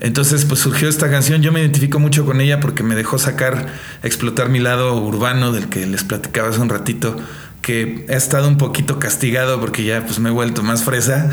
Entonces 0.00 0.44
pues 0.46 0.58
surgió 0.58 0.88
esta 0.88 1.08
canción, 1.08 1.42
yo 1.42 1.52
me 1.52 1.60
identifico 1.60 2.00
mucho 2.00 2.26
con 2.26 2.40
ella 2.40 2.58
porque 2.58 2.82
me 2.82 2.96
dejó 2.96 3.18
sacar, 3.18 3.66
explotar 4.02 4.48
mi 4.48 4.58
lado 4.58 5.00
urbano 5.00 5.52
del 5.52 5.68
que 5.68 5.86
les 5.86 6.02
platicaba 6.02 6.48
hace 6.48 6.58
un 6.58 6.68
ratito 6.68 7.16
que 7.68 8.06
he 8.08 8.16
estado 8.16 8.48
un 8.48 8.56
poquito 8.56 8.98
castigado 8.98 9.60
porque 9.60 9.84
ya 9.84 10.02
pues 10.06 10.20
me 10.20 10.30
he 10.30 10.32
vuelto 10.32 10.62
más 10.62 10.84
fresa, 10.84 11.28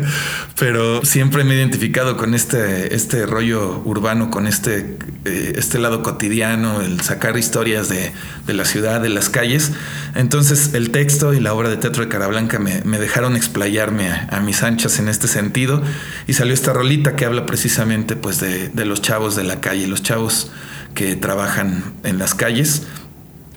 pero 0.58 1.02
siempre 1.06 1.42
me 1.42 1.54
he 1.54 1.56
identificado 1.56 2.18
con 2.18 2.34
este, 2.34 2.94
este 2.94 3.24
rollo 3.24 3.80
urbano, 3.86 4.30
con 4.30 4.46
este, 4.46 4.98
eh, 5.24 5.54
este 5.56 5.78
lado 5.78 6.02
cotidiano, 6.02 6.82
el 6.82 7.00
sacar 7.00 7.38
historias 7.38 7.88
de, 7.88 8.12
la 8.46 8.66
ciudad, 8.66 9.00
de 9.00 9.08
las 9.08 9.30
calles. 9.30 9.72
Entonces 10.14 10.74
el 10.74 10.90
texto 10.90 11.32
y 11.32 11.40
la 11.40 11.54
obra 11.54 11.70
de 11.70 11.78
teatro 11.78 12.02
de 12.02 12.10
Carablanca 12.10 12.58
me, 12.58 12.82
me 12.84 12.98
dejaron 12.98 13.34
explayarme 13.34 14.10
a, 14.10 14.38
mis 14.40 14.62
anchas 14.62 14.98
en 14.98 15.08
este 15.08 15.28
sentido 15.28 15.82
y 16.26 16.34
salió 16.34 16.52
esta 16.52 16.74
rolita 16.74 17.16
que 17.16 17.24
habla 17.24 17.46
precisamente 17.46 18.16
pues 18.16 18.38
de, 18.38 18.68
de 18.68 18.84
los 18.84 19.00
chavos 19.00 19.34
de 19.34 19.44
la 19.44 19.62
calle, 19.62 19.86
los 19.86 20.02
chavos 20.02 20.52
que 20.94 21.16
trabajan 21.16 21.94
en 22.04 22.18
las 22.18 22.34
calles 22.34 22.82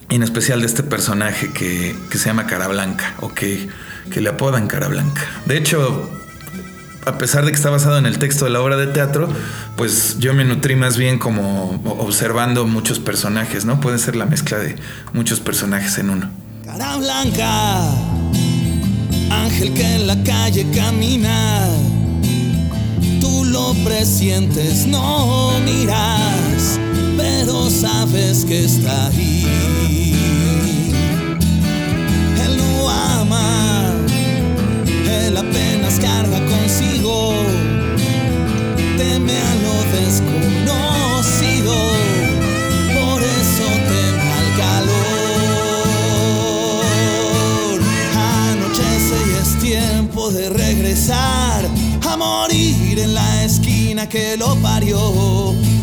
en 0.10 0.24
especial 0.24 0.62
de 0.62 0.67
este 0.67 0.83
personaje 0.83 1.51
que, 1.51 1.95
se 2.12 2.25
llama 2.25 2.48
Cara 2.48 2.67
Blanca 2.67 3.15
o 3.22 3.29
que, 3.29 3.67
que 4.12 4.22
le 4.22 4.29
apodan 4.29 4.67
Cara 4.67 4.88
Blanca. 4.88 5.22
De 5.45 5.57
hecho, 5.57 6.10
a 7.05 7.17
pesar 7.17 7.45
de 7.45 7.51
que 7.51 7.55
está 7.55 7.69
basado 7.69 7.98
en 7.98 8.05
el 8.05 8.17
texto 8.17 8.45
de 8.45 8.51
la 8.51 8.62
obra 8.62 8.77
de 8.77 8.88
teatro, 8.88 9.27
pues 9.75 10.17
yo 10.19 10.33
me 10.33 10.45
nutrí 10.45 10.75
más 10.75 10.98
bien 10.98 11.19
como 11.19 11.81
observando 12.00 12.65
muchos 12.65 13.00
personajes, 13.00 13.65
¿no? 13.65 13.79
Puede 13.79 13.98
ser 14.00 14.15
la 14.15 14.25
mezcla 14.25 14.57
de 14.57 14.75
muchos 15.13 15.39
personajes 15.39 15.98
en 15.98 16.10
uno. 16.10 16.29
Cara 16.65 16.98
blanca, 16.98 17.81
ángel 19.29 19.74
que 19.74 19.95
en 19.95 20.07
la 20.07 20.22
calle 20.24 20.65
camina, 20.74 21.67
tú 23.19 23.45
lo 23.45 23.74
presientes, 23.83 24.86
no 24.88 25.51
miras, 25.65 26.79
pero 27.17 27.69
sabes 27.69 28.45
que 28.45 28.65
está 28.65 29.07
ahí. 29.07 29.92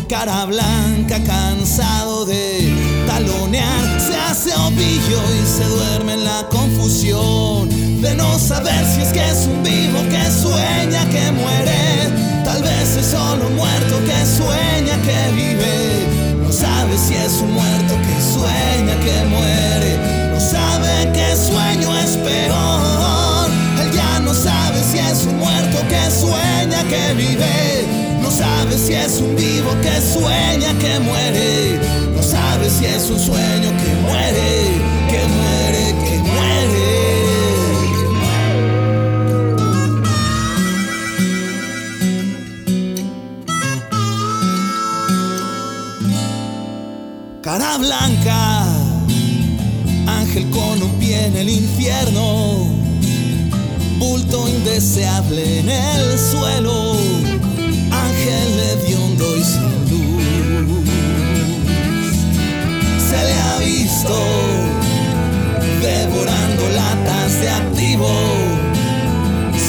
Cara 0.07 0.45
blanca 0.45 1.17
cansado 1.25 2.25
de 2.25 2.71
talonear, 3.07 3.99
se 3.99 4.15
hace 4.15 4.53
ovillo 4.53 5.19
y 5.41 5.47
se 5.47 5.65
duerme 5.65 6.13
en 6.13 6.23
la 6.23 6.47
confusión 6.49 7.67
de 8.01 8.13
no 8.13 8.37
saber 8.37 8.85
si 8.85 9.01
es 9.01 9.07
que 9.11 9.27
es 9.27 9.47
un 9.47 9.63
vivo 9.63 9.99
que 10.09 10.23
sueña 10.29 11.03
que 11.09 11.31
muere, 11.31 12.43
tal 12.43 12.61
vez 12.61 12.95
es 12.95 13.07
solo 13.07 13.49
muerto 13.49 13.99
que 14.05 14.25
sueña 14.25 14.95
que 15.01 15.31
vive, 15.33 16.37
no 16.43 16.51
sabe 16.51 16.95
si 16.95 17.15
es 17.15 17.41
un 17.41 17.53
muerto 17.53 17.95
que 18.05 18.17
sueña 18.21 18.95
que 18.99 19.25
muere, 19.25 19.97
no 20.31 20.39
sabe 20.39 21.11
que 21.11 21.35
sueño 21.35 21.97
es 21.97 22.17
peor, 22.17 23.49
él 23.81 23.91
ya 23.93 24.19
no 24.19 24.33
sabe 24.33 24.83
si 24.83 24.99
es 24.99 25.25
un 25.25 25.39
muerto 25.39 25.79
que 25.89 26.11
sueña 26.11 26.83
que 26.83 27.13
vive, 27.15 28.00
no 28.31 28.37
sabe 28.37 28.77
si 28.77 28.93
es 28.93 29.19
un 29.19 29.35
vivo 29.35 29.71
que 29.81 30.01
sueña 30.01 30.77
que 30.79 30.99
muere 30.99 32.01
si 32.69 32.85
es 32.85 33.09
un 33.09 33.19
sueño 33.19 33.69
que 33.83 33.95
muere, 34.07 34.49
que 35.09 35.21
muere, 35.37 35.95
que 36.05 36.17
muere. 36.19 36.89
Cara 47.41 47.77
blanca, 47.77 48.65
ángel 50.07 50.49
con 50.51 50.81
un 50.81 50.91
pie 50.99 51.25
en 51.25 51.35
el 51.35 51.49
infierno, 51.49 52.67
bulto 53.97 54.47
indeseable 54.47 55.59
en 55.59 55.69
el 55.69 56.19
suelo, 56.19 56.95
ángel 58.21 58.59
hediondo 58.59 59.37
y 59.37 59.43
sin 59.43 59.71
devorando 65.81 66.69
latas 66.69 67.41
de 67.41 67.49
activo, 67.49 68.09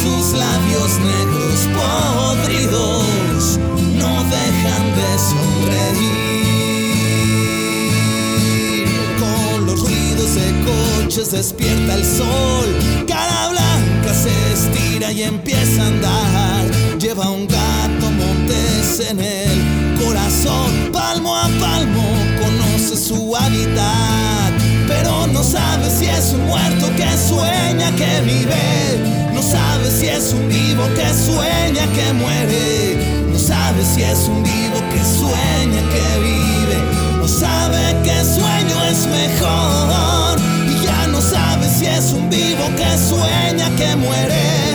sus 0.02 0.32
labios 0.38 0.98
negros 0.98 1.68
podridos 1.78 3.58
no 3.96 4.24
dejan 4.24 4.84
de 4.98 5.10
sonreír. 5.30 6.22
Con 9.18 9.66
los 9.66 9.80
ruidos 9.80 10.34
de 10.34 10.48
coches 10.66 11.30
despierta 11.30 11.94
el 11.94 12.04
sol, 12.04 12.66
cara 13.06 13.48
blanca 13.48 14.12
se 14.14 14.52
estira 14.52 14.91
y 15.10 15.22
empieza 15.24 15.82
a 15.82 15.86
andar, 15.88 16.98
lleva 16.98 17.28
un 17.28 17.48
gato 17.48 18.10
montes 18.10 19.10
en 19.10 19.18
el 19.18 19.98
corazón, 20.02 20.92
palmo 20.92 21.36
a 21.36 21.48
palmo 21.58 22.04
conoce 22.40 22.96
su 22.96 23.34
hábitat. 23.34 24.52
Pero 24.86 25.26
no 25.26 25.42
sabe 25.42 25.90
si 25.90 26.06
es 26.06 26.32
un 26.32 26.46
muerto 26.46 26.88
que 26.96 27.08
sueña 27.28 27.90
que 27.96 28.20
vive, 28.20 29.32
no 29.34 29.42
sabe 29.42 29.90
si 29.90 30.06
es 30.06 30.32
un 30.32 30.48
vivo 30.48 30.84
que 30.94 31.08
sueña 31.12 31.84
que 31.92 32.12
muere, 32.12 33.26
no 33.28 33.38
sabe 33.38 33.82
si 33.84 34.02
es 34.02 34.28
un 34.28 34.42
vivo 34.44 34.78
que 34.92 35.02
sueña 35.18 35.82
que 35.90 36.20
vive, 36.20 36.78
no 37.18 37.26
sabe 37.26 37.96
que 38.04 38.24
sueño 38.24 38.84
es 38.88 39.06
mejor. 39.06 40.38
Y 40.70 40.84
ya 40.84 41.08
no 41.08 41.20
sabe 41.20 41.68
si 41.68 41.86
es 41.86 42.12
un 42.12 42.30
vivo 42.30 42.64
que 42.76 42.96
sueña 42.98 43.68
que 43.76 43.96
muere, 43.96 44.71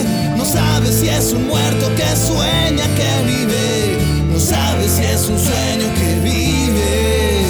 no 0.48 0.54
sabe 0.54 0.90
si 0.90 1.08
es 1.08 1.32
un 1.32 1.46
muerto 1.46 1.94
que 1.94 2.06
sueña 2.16 2.84
que 2.96 3.26
vive, 3.26 3.98
no 4.32 4.40
sabe 4.40 4.88
si 4.88 5.04
es 5.04 5.28
un 5.28 5.38
sueño 5.38 5.92
que 5.94 6.20
vive. 6.24 7.44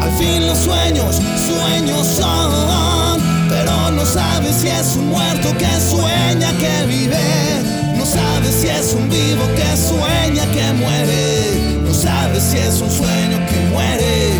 Al 0.00 0.12
fin 0.12 0.46
los 0.46 0.58
sueños 0.58 1.16
sueños 1.16 2.06
son, 2.06 3.20
pero 3.48 3.90
no 3.90 4.04
sabe 4.04 4.52
si 4.52 4.68
es 4.68 4.94
un 4.94 5.08
muerto 5.08 5.48
que 5.58 5.70
sueña 5.80 6.52
que 6.58 6.86
vive, 6.86 7.96
no 7.96 8.06
sabe 8.06 8.52
si 8.52 8.68
es 8.68 8.92
un 8.92 9.08
vivo 9.08 9.44
que 9.56 9.76
sueña 9.76 10.46
que 10.52 10.72
muere, 10.74 11.80
no 11.82 11.92
sabe 11.92 12.40
si 12.40 12.58
es 12.58 12.80
un 12.80 12.90
sueño 12.90 13.38
que 13.48 13.60
muere, 13.72 14.39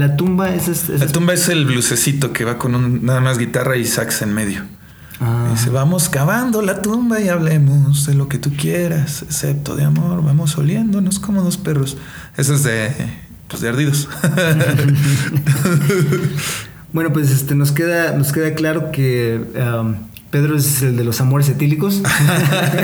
la 0.00 0.16
tumba 0.16 0.54
es, 0.54 0.88
La 0.88 1.06
tumba 1.06 1.34
es 1.34 1.48
el 1.48 1.66
blusecito 1.66 2.32
que 2.32 2.44
va 2.44 2.56
con 2.56 3.04
nada 3.04 3.20
más 3.20 3.36
guitarra 3.36 3.76
y 3.76 3.86
sax 3.86 4.22
en 4.22 4.32
medio. 4.32 4.62
Ah. 5.20 5.50
Dice, 5.52 5.68
vamos 5.68 6.08
cavando 6.08 6.62
la 6.62 6.80
tumba 6.80 7.20
y 7.20 7.28
hablemos 7.28 8.06
de 8.06 8.14
lo 8.14 8.26
que 8.26 8.38
tú 8.38 8.50
quieras, 8.56 9.22
excepto 9.22 9.76
de 9.76 9.84
amor, 9.84 10.24
vamos 10.24 10.56
oliéndonos 10.56 11.20
como 11.20 11.42
dos 11.42 11.58
perros. 11.58 11.98
Eso 12.38 12.54
es 12.54 12.64
de, 12.64 12.90
pues 13.46 13.60
de 13.60 13.68
ardidos. 13.68 14.08
bueno, 16.94 17.12
pues 17.12 17.30
este, 17.30 17.54
nos, 17.54 17.72
queda, 17.72 18.16
nos 18.16 18.32
queda 18.32 18.54
claro 18.54 18.90
que 18.90 19.44
um, 19.54 19.96
Pedro 20.30 20.56
es 20.56 20.80
el 20.80 20.96
de 20.96 21.04
los 21.04 21.20
amores 21.20 21.50
etílicos. 21.50 22.00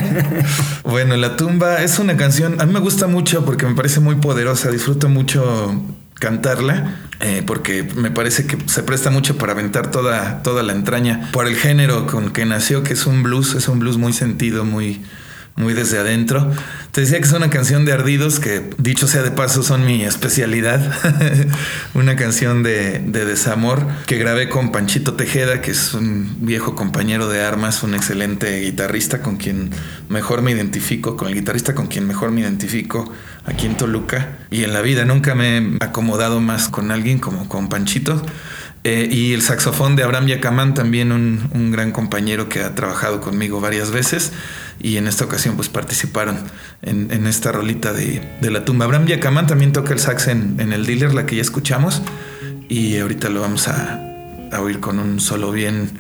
bueno, 0.85 1.17
La 1.17 1.37
tumba 1.37 1.83
es 1.83 1.99
una 1.99 2.19
canción, 2.19 2.61
a 2.61 2.67
mí 2.67 2.75
me 2.75 2.81
gusta 2.81 3.07
mucho 3.07 3.47
porque 3.47 3.65
me 3.65 3.75
parece 3.75 4.01
muy 4.01 4.17
poderosa, 4.17 4.71
disfruto 4.71 5.09
mucho 5.09 5.81
cantarla 6.19 6.95
eh, 7.21 7.43
porque 7.47 7.83
me 7.83 8.11
parece 8.11 8.47
que 8.47 8.59
se 8.67 8.83
presta 8.83 9.11
mucho 9.11 9.39
para 9.39 9.53
aventar 9.53 9.91
toda, 9.91 10.43
toda 10.43 10.63
la 10.63 10.73
entraña 10.73 11.31
por 11.33 11.47
el 11.47 11.57
género 11.57 12.07
con 12.07 12.31
que 12.31 12.45
nació, 12.45 12.83
que 12.83 12.93
es 12.93 13.07
un 13.07 13.23
blues, 13.23 13.55
es 13.55 13.69
un 13.69 13.79
blues 13.79 13.97
muy 13.97 14.13
sentido, 14.13 14.65
muy, 14.65 15.03
muy 15.57 15.73
desde 15.73 15.99
adentro. 15.99 16.53
Te 16.93 17.01
decía 17.01 17.19
que 17.19 17.25
es 17.25 17.33
una 17.33 17.49
canción 17.49 17.87
de 17.87 17.93
ardidos 17.93 18.39
que, 18.39 18.71
dicho 18.77 19.07
sea 19.07 19.23
de 19.23 19.31
paso, 19.31 19.63
son 19.63 19.87
mi 19.87 20.05
especialidad. 20.05 20.93
una 21.95 22.17
canción 22.17 22.63
de, 22.63 22.99
desamor 22.99 23.87
que 24.07 24.19
grabé 24.19 24.51
con 24.51 24.73
Panchito 24.73 25.15
Tejeda, 25.15 25.63
que 25.63 25.71
es 25.71 25.95
un 25.95 26.37
viejo 26.41 26.75
compañero 26.75 27.29
de 27.29 27.43
armas, 27.43 27.83
un 27.83 27.95
excelente 27.95 28.61
guitarrista 28.61 29.23
con 29.23 29.37
quien 29.37 29.71
mejor 30.11 30.43
me 30.43 30.51
identifico, 30.51 31.17
con 31.17 31.29
el 31.29 31.35
guitarrista 31.35 31.75
con 31.75 31.87
quien 31.87 32.07
mejor 32.07 32.31
me 32.31 32.43
identifico 32.43 33.11
aquí 33.47 33.67
en 33.67 33.77
Toluca. 33.77 34.37
Y 34.51 34.65
en 34.65 34.73
la 34.73 34.83
vida 34.83 35.05
nunca 35.05 35.35
me 35.35 35.59
he 35.59 35.77
acomodado 35.81 36.41
más 36.41 36.69
con 36.69 36.91
alguien 36.91 37.19
como 37.19 37.49
con 37.49 37.69
Panchito. 37.69 38.23
Eh, 38.89 39.09
y 39.11 39.33
el 39.33 39.43
saxofón 39.43 39.97
de 39.97 40.05
Abraham 40.05 40.29
Yacamán, 40.29 40.75
también 40.75 41.11
un, 41.11 41.73
gran 41.73 41.91
compañero 41.91 42.49
que 42.49 42.61
ha 42.61 42.77
trabajado 42.77 43.21
conmigo 43.21 43.61
varias 43.61 43.91
veces 43.91 44.31
y 44.79 44.97
en 44.97 45.09
esta 45.09 45.25
ocasión 45.25 45.57
pues 45.57 45.69
participaron 45.69 46.39
en, 46.83 47.27
esta 47.27 47.51
rolita 47.51 47.93
de, 47.93 48.23
la 48.43 48.65
tumba. 48.65 48.85
Abraham 48.85 49.07
Yacamán 49.07 49.49
también 49.49 49.73
toca 49.73 49.93
el 49.93 49.99
sax 49.99 50.29
en, 50.29 50.61
el 50.61 50.87
dealer, 50.87 51.15
la 51.15 51.27
que 51.27 51.35
ya 51.35 51.43
escuchamos, 51.43 52.03
y 52.69 52.97
ahorita 52.99 53.29
lo 53.29 53.41
vamos 53.41 53.67
a, 53.67 54.01
oír 54.61 54.79
con 54.79 55.01
un 55.01 55.19
solo 55.19 55.51
bien, 55.51 55.91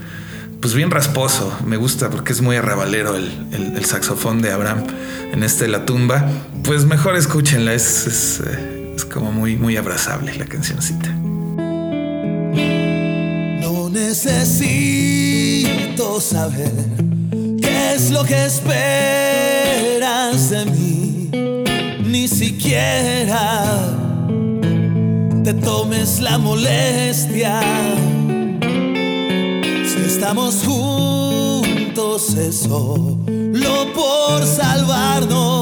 pues 0.60 0.74
bien 0.74 0.90
rasposo. 0.90 1.56
Me 1.66 1.76
gusta 1.76 2.10
porque 2.10 2.32
es 2.32 2.40
muy 2.40 2.56
arrabalero 2.56 3.16
el, 3.16 3.84
saxofón 3.84 4.42
de 4.42 4.52
Abraham 4.52 4.84
en 5.32 5.42
este 5.42 5.68
La 5.68 5.86
tumba. 5.86 6.28
Pues 6.64 6.84
mejor 6.84 7.16
escúchenla, 7.16 7.74
es, 7.74 8.06
es, 8.06 8.42
eh, 8.46 8.92
es 8.96 9.04
como 9.04 9.32
muy, 9.32 9.56
muy 9.56 9.76
abrazable 9.76 10.34
la 10.34 10.46
cancioncita 10.46 11.14
necesito 13.96 16.20
saber 16.20 16.70
qué 17.60 17.94
es 17.94 18.10
lo 18.10 18.24
que 18.24 18.46
esperas 18.46 20.50
de 20.50 20.64
mí. 20.66 21.30
Ni 22.04 22.28
siquiera 22.28 23.64
te 25.42 25.54
tomes 25.54 26.20
la 26.20 26.38
molestia. 26.38 27.60
Estamos 30.18 30.64
juntos 30.64 32.34
es 32.36 32.60
solo 32.60 33.92
por 33.94 34.46
salvarnos. 34.46 35.55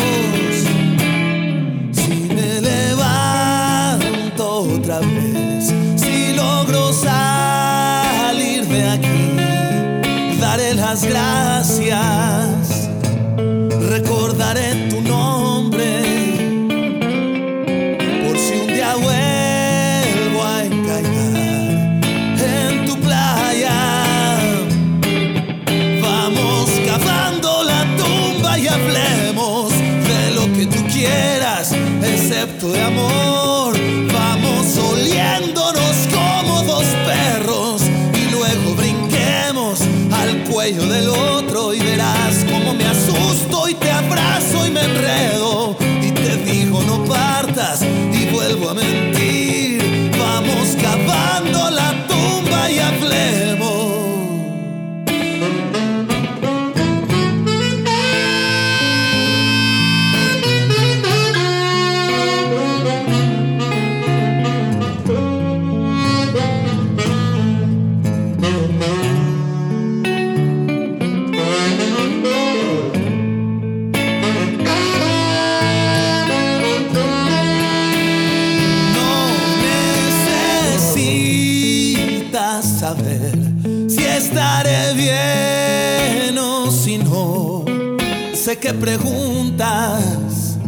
Que 88.56 88.75
preguntas 88.75 90.58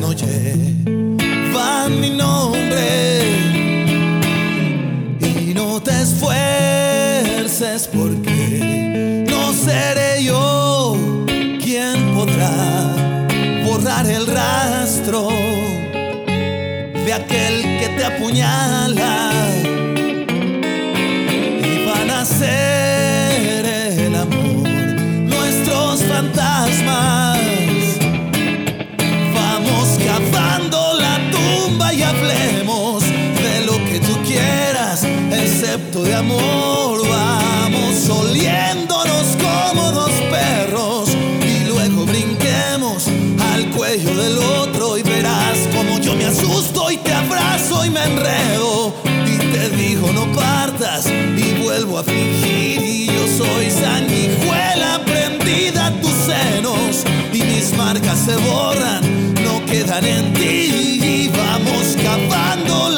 no 0.00 0.12
llevan 0.12 2.00
mi 2.00 2.10
nombre 2.10 3.20
y 5.20 5.54
no 5.54 5.80
te 5.82 6.02
esfuerces 6.02 7.88
porque 7.88 9.24
no 9.30 9.52
seré 9.52 10.24
yo 10.24 10.96
quien 11.62 12.14
podrá 12.14 12.96
borrar 13.64 14.06
el 14.06 14.26
rastro 14.26 15.28
de 17.04 17.12
aquel 17.12 17.62
que 17.80 17.88
te 17.96 18.04
apuñala 18.04 19.47
de 36.02 36.14
amor. 36.14 37.00
Vamos 37.08 38.08
oliéndonos 38.08 39.36
como 39.40 39.90
dos 39.92 40.12
perros. 40.30 41.10
Y 41.42 41.68
luego 41.68 42.04
brinquemos 42.06 43.06
al 43.52 43.70
cuello 43.70 44.14
del 44.14 44.38
otro 44.38 44.98
y 44.98 45.02
verás 45.02 45.58
como 45.74 45.98
yo 45.98 46.14
me 46.14 46.26
asusto 46.26 46.90
y 46.90 46.96
te 46.98 47.12
abrazo 47.12 47.84
y 47.84 47.90
me 47.90 48.04
enredo. 48.04 48.94
Y 49.26 49.38
te 49.52 49.70
digo 49.70 50.12
no 50.12 50.30
partas 50.32 51.06
y 51.06 51.62
vuelvo 51.62 51.98
a 51.98 52.04
fingir. 52.04 52.82
Y 52.82 53.06
yo 53.06 53.26
soy 53.26 53.70
sanguijuela 53.70 55.00
prendida 55.04 55.86
a 55.86 56.00
tus 56.00 56.12
senos. 56.12 57.04
Y 57.32 57.42
mis 57.42 57.76
marcas 57.76 58.18
se 58.18 58.36
borran, 58.36 59.34
no 59.44 59.64
quedan 59.66 60.04
en 60.04 60.32
ti. 60.34 61.00
Y 61.02 61.28
vamos 61.28 61.96
cavando 62.02 62.88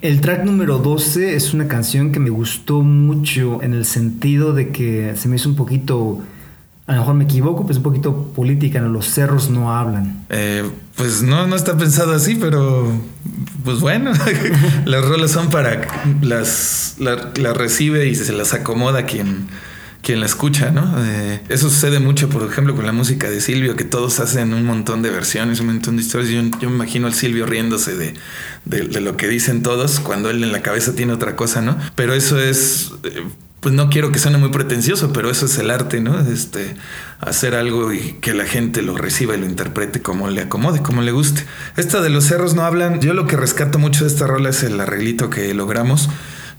El 0.00 0.20
track 0.20 0.44
número 0.44 0.78
12 0.78 1.34
es 1.34 1.54
una 1.54 1.66
canción 1.66 2.12
que 2.12 2.20
me 2.20 2.30
gustó 2.30 2.82
mucho 2.82 3.62
en 3.62 3.74
el 3.74 3.84
sentido 3.84 4.52
de 4.52 4.70
que 4.70 5.14
se 5.16 5.28
me 5.28 5.36
hizo 5.36 5.48
un 5.48 5.56
poquito 5.56 6.22
a 6.88 6.94
lo 6.94 7.00
mejor 7.00 7.14
me 7.16 7.24
equivoco, 7.24 7.66
pues 7.66 7.76
un 7.76 7.82
poquito 7.82 8.32
política, 8.34 8.80
¿no? 8.80 8.88
Los 8.88 9.10
cerros 9.10 9.50
no 9.50 9.76
hablan. 9.76 10.24
Eh, 10.30 10.64
pues 10.96 11.22
no, 11.22 11.46
no 11.46 11.54
está 11.54 11.76
pensado 11.76 12.14
así, 12.14 12.34
pero 12.34 12.90
pues 13.62 13.80
bueno, 13.80 14.12
las 14.86 15.04
rolas 15.04 15.30
son 15.30 15.50
para 15.50 15.86
las, 16.22 16.96
las 16.98 17.56
recibe 17.56 18.06
y 18.06 18.14
se 18.14 18.32
las 18.32 18.54
acomoda 18.54 19.04
quien, 19.04 19.48
quien 20.02 20.20
la 20.20 20.26
escucha, 20.26 20.70
¿no? 20.70 20.94
Eh, 21.04 21.40
eso 21.48 21.68
sucede 21.68 21.98
mucho, 21.98 22.28
por 22.28 22.42
ejemplo, 22.48 22.74
con 22.74 22.86
la 22.86 22.92
música 22.92 23.28
de 23.28 23.40
Silvio, 23.40 23.76
que 23.76 23.84
todos 23.84 24.20
hacen 24.20 24.54
un 24.54 24.64
montón 24.64 25.02
de 25.02 25.10
versiones, 25.10 25.60
un 25.60 25.66
montón 25.66 25.96
de 25.96 26.02
historias. 26.02 26.30
Yo, 26.30 26.42
yo 26.60 26.70
me 26.70 26.76
imagino 26.76 27.06
al 27.06 27.14
Silvio 27.14 27.46
riéndose 27.46 27.96
de, 27.96 28.14
de, 28.64 29.00
lo 29.00 29.16
que 29.16 29.28
dicen 29.28 29.62
todos 29.62 30.00
cuando 30.00 30.30
él 30.30 30.42
en 30.42 30.52
la 30.52 30.62
cabeza 30.62 30.94
tiene 30.94 31.12
otra 31.12 31.36
cosa, 31.36 31.60
¿no? 31.60 31.76
Pero 31.94 32.14
eso 32.14 32.40
es... 32.40 32.92
Eh, 33.04 33.22
pues 33.60 33.74
no 33.74 33.90
quiero 33.90 34.12
que 34.12 34.20
suene 34.20 34.38
muy 34.38 34.50
pretencioso, 34.50 35.12
pero 35.12 35.30
eso 35.30 35.46
es 35.46 35.58
el 35.58 35.70
arte, 35.70 36.00
¿no? 36.00 36.20
Este, 36.20 36.76
hacer 37.18 37.56
algo 37.56 37.92
y 37.92 38.12
que 38.20 38.32
la 38.32 38.44
gente 38.44 38.82
lo 38.82 38.96
reciba 38.96 39.34
y 39.34 39.40
lo 39.40 39.46
interprete 39.46 40.00
como 40.00 40.30
le 40.30 40.42
acomode, 40.42 40.80
como 40.80 41.02
le 41.02 41.10
guste. 41.10 41.44
Esta 41.76 42.00
de 42.00 42.08
los 42.08 42.24
cerros 42.24 42.54
no 42.54 42.62
hablan. 42.62 43.00
Yo 43.00 43.14
lo 43.14 43.26
que 43.26 43.36
rescato 43.36 43.80
mucho 43.80 44.04
de 44.04 44.10
esta 44.10 44.28
rola 44.28 44.50
es 44.50 44.62
el 44.62 44.80
arreglito 44.80 45.28
que 45.28 45.52
logramos. 45.54 46.08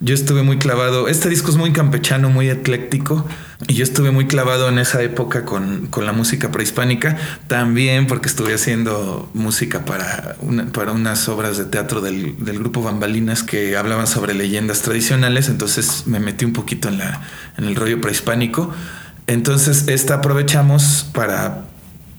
Yo 0.02 0.14
estuve 0.14 0.44
muy 0.44 0.58
clavado. 0.58 1.10
Este 1.10 1.28
disco 1.28 1.52
es 1.52 1.58
muy 1.58 1.74
campechano, 1.74 2.30
muy 2.30 2.50
ecléctico. 2.50 3.28
Y 3.68 3.74
yo 3.74 3.84
estuve 3.84 4.12
muy 4.12 4.28
clavado 4.28 4.70
en 4.70 4.80
esa 4.80 5.02
época 5.02 5.44
con, 5.44 5.90
la 6.02 6.14
música 6.14 6.52
prehispánica. 6.52 7.18
También 7.48 8.08
porque 8.08 8.30
estuve 8.30 8.54
haciendo 8.54 9.30
música 9.34 9.84
para, 9.84 10.38
para 10.74 10.94
unas 10.94 11.28
obras 11.28 11.58
de 11.58 11.66
teatro 11.66 12.00
del, 12.00 12.36
grupo 12.38 12.82
Bambalinas 12.82 13.44
que 13.44 13.76
hablaban 13.76 14.08
sobre 14.08 14.34
leyendas 14.34 14.84
tradicionales. 14.84 15.50
Entonces 15.50 16.08
me 16.08 16.22
metí 16.22 16.46
un 16.46 16.54
poquito 16.54 16.88
en, 16.88 17.00
la, 17.00 17.22
en 17.58 17.66
el 17.66 17.76
rollo 17.76 18.00
prehispánico. 18.00 18.74
Entonces 19.28 19.90
esta 19.90 20.16
aprovechamos 20.16 21.10
para 21.14 21.66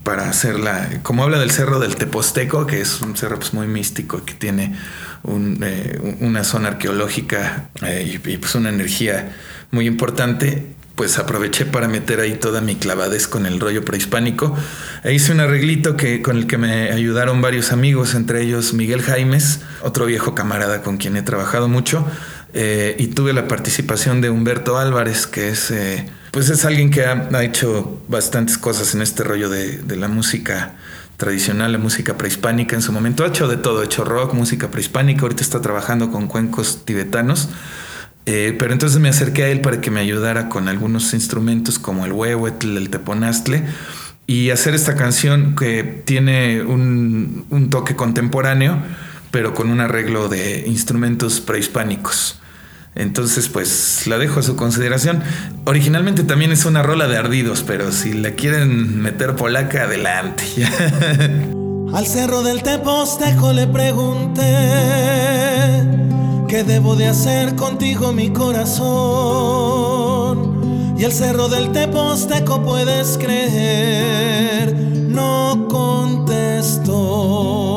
para 0.04 0.30
hacerla, 0.30 0.88
como 1.02 1.22
habla 1.22 1.38
del 1.38 1.50
cerro 1.50 1.78
del 1.78 1.96
Teposteco, 1.96 2.66
que 2.66 2.80
es 2.80 3.02
un 3.02 3.16
cerro 3.16 3.38
pues, 3.38 3.52
muy 3.52 3.66
místico 3.66 4.24
que 4.24 4.32
tiene 4.32 4.74
eh, 5.24 6.16
una 6.20 6.44
zona 6.44 6.68
arqueológica 6.68 7.68
eh, 7.82 8.18
y, 8.24 8.36
pues 8.38 8.54
una 8.54 8.70
energía 8.70 9.32
muy 9.70 9.86
importante, 9.86 10.66
pues 10.94 11.18
aproveché 11.18 11.66
para 11.66 11.88
meter 11.88 12.20
ahí 12.20 12.34
toda 12.34 12.60
mi 12.60 12.76
clavadez 12.76 13.26
con 13.26 13.46
el 13.46 13.60
rollo 13.60 13.84
prehispánico. 13.84 14.56
E 15.04 15.12
hice 15.12 15.32
un 15.32 15.40
arreglito 15.40 15.96
que, 15.96 16.22
con 16.22 16.36
el 16.36 16.46
que 16.46 16.58
me 16.58 16.90
ayudaron 16.90 17.42
varios 17.42 17.72
amigos, 17.72 18.14
entre 18.14 18.42
ellos 18.42 18.72
Miguel 18.72 19.02
Jaimes, 19.02 19.60
otro 19.82 20.06
viejo 20.06 20.34
camarada 20.34 20.82
con 20.82 20.96
quien 20.96 21.16
he 21.16 21.22
trabajado 21.22 21.68
mucho, 21.68 22.06
eh, 22.52 22.96
y 22.98 23.08
tuve 23.08 23.32
la 23.32 23.46
participación 23.46 24.20
de 24.20 24.30
Humberto 24.30 24.78
Álvarez, 24.78 25.26
que 25.26 25.50
es, 25.50 25.72
pues 26.30 26.48
es 26.48 26.64
alguien 26.64 26.90
que 26.90 27.04
ha, 27.04 27.42
hecho 27.42 28.02
bastantes 28.08 28.58
cosas 28.58 28.94
en 28.94 29.02
este 29.02 29.22
rollo 29.22 29.48
de, 29.48 29.78
de 29.78 29.96
la 29.96 30.08
música 30.08 30.72
tradicional, 31.20 31.70
la 31.70 31.78
música 31.78 32.18
prehispánica 32.18 32.74
en 32.74 32.82
su 32.82 32.90
momento. 32.90 33.22
Ha 33.22 33.28
hecho 33.28 33.46
de 33.46 33.56
todo, 33.56 33.82
ha 33.82 33.84
hecho 33.84 34.04
rock, 34.04 34.34
música 34.34 34.72
prehispánica, 34.72 35.22
ahorita 35.22 35.42
está 35.42 35.60
trabajando 35.60 36.10
con 36.10 36.26
cuencos 36.26 36.84
tibetanos. 36.84 37.50
Eh, 38.26 38.56
pero 38.58 38.72
entonces 38.72 38.98
me 38.98 39.08
acerqué 39.08 39.44
a 39.44 39.48
él 39.48 39.60
para 39.60 39.80
que 39.80 39.90
me 39.90 40.00
ayudara 40.00 40.48
con 40.48 40.68
algunos 40.68 41.14
instrumentos 41.14 41.78
como 41.78 42.04
el 42.04 42.12
huehuetl, 42.12 42.76
el 42.76 42.90
teponastle 42.90 43.64
y 44.26 44.50
hacer 44.50 44.74
esta 44.74 44.94
canción 44.94 45.54
que 45.56 46.02
tiene 46.04 46.62
un, 46.62 47.46
un 47.50 47.70
toque 47.70 47.96
contemporáneo, 47.96 48.78
pero 49.30 49.54
con 49.54 49.70
un 49.70 49.80
arreglo 49.80 50.28
de 50.28 50.64
instrumentos 50.66 51.40
prehispánicos. 51.40 52.40
Entonces, 52.94 53.48
pues 53.48 54.06
la 54.06 54.18
dejo 54.18 54.40
a 54.40 54.42
su 54.42 54.56
consideración. 54.56 55.22
Originalmente 55.64 56.24
también 56.24 56.52
es 56.52 56.64
una 56.64 56.82
rola 56.82 57.06
de 57.06 57.16
ardidos, 57.16 57.62
pero 57.66 57.92
si 57.92 58.12
la 58.12 58.32
quieren 58.32 59.00
meter 59.00 59.36
polaca, 59.36 59.84
adelante. 59.84 60.44
Al 61.94 62.06
cerro 62.06 62.42
del 62.42 62.62
Teposteco 62.62 63.52
le 63.52 63.66
pregunté 63.66 64.42
qué 66.48 66.64
debo 66.64 66.96
de 66.96 67.08
hacer 67.08 67.56
contigo, 67.56 68.12
mi 68.12 68.30
corazón. 68.30 69.80
Y 70.98 71.04
el 71.04 71.12
cerro 71.12 71.48
del 71.48 71.72
Teposteco 71.72 72.62
puedes 72.62 73.18
creer, 73.18 74.74
no 74.74 75.66
contestó 75.68 77.69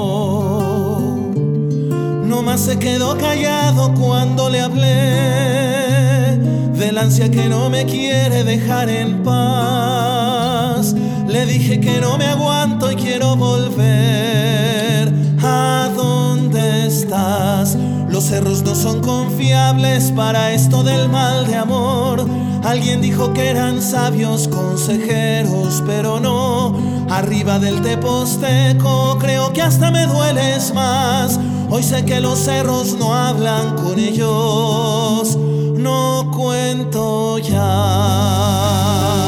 se 2.57 2.77
quedó 2.77 3.17
callado 3.17 3.93
cuando 3.95 4.49
le 4.49 4.61
hablé 4.61 6.37
del 6.77 6.97
ansia 6.99 7.31
que 7.31 7.49
no 7.49 7.69
me 7.69 7.85
quiere 7.85 8.43
dejar 8.43 8.89
en 8.89 9.23
paz. 9.23 10.93
Le 11.27 11.45
dije 11.47 11.79
que 11.79 11.99
no 11.99 12.17
me 12.17 12.25
aguanto 12.25 12.91
y 12.91 12.95
quiero 12.95 13.35
volver. 13.35 15.11
¿A 15.41 15.89
dónde 15.95 16.85
estás? 16.87 17.75
Los 18.13 18.25
cerros 18.25 18.61
no 18.61 18.75
son 18.75 19.01
confiables 19.01 20.11
para 20.11 20.51
esto 20.51 20.83
del 20.83 21.09
mal 21.09 21.47
de 21.47 21.55
amor. 21.55 22.23
Alguien 22.63 23.01
dijo 23.01 23.33
que 23.33 23.49
eran 23.49 23.81
sabios 23.81 24.47
consejeros, 24.47 25.81
pero 25.87 26.19
no. 26.19 26.77
Arriba 27.09 27.57
del 27.57 27.81
teposteco 27.81 29.17
creo 29.19 29.51
que 29.51 29.63
hasta 29.63 29.89
me 29.89 30.05
dueles 30.05 30.75
más. 30.75 31.39
Hoy 31.71 31.81
sé 31.81 32.05
que 32.05 32.19
los 32.19 32.37
cerros 32.37 32.95
no 32.99 33.15
hablan 33.15 33.77
con 33.77 33.97
ellos. 33.97 35.35
No 35.75 36.29
cuento 36.31 37.39
ya. 37.39 39.22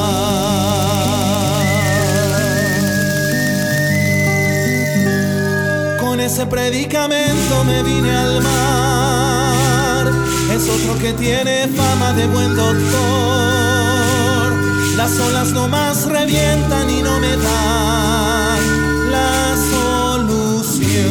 Predicamento 6.48 7.64
me 7.66 7.84
vine 7.84 8.16
al 8.16 8.42
mar. 8.42 10.12
Es 10.54 10.70
otro 10.70 10.98
que 11.00 11.14
tiene 11.14 11.68
fama 11.68 12.14
de 12.14 12.28
buen 12.28 12.56
doctor. 12.56 14.54
Las 14.96 15.20
olas 15.20 15.50
no 15.50 15.68
más 15.68 16.06
revientan 16.06 16.90
y 16.90 17.02
no 17.02 17.20
me 17.20 17.36
dan 17.36 19.12
la 19.12 19.56
solución. 19.72 21.06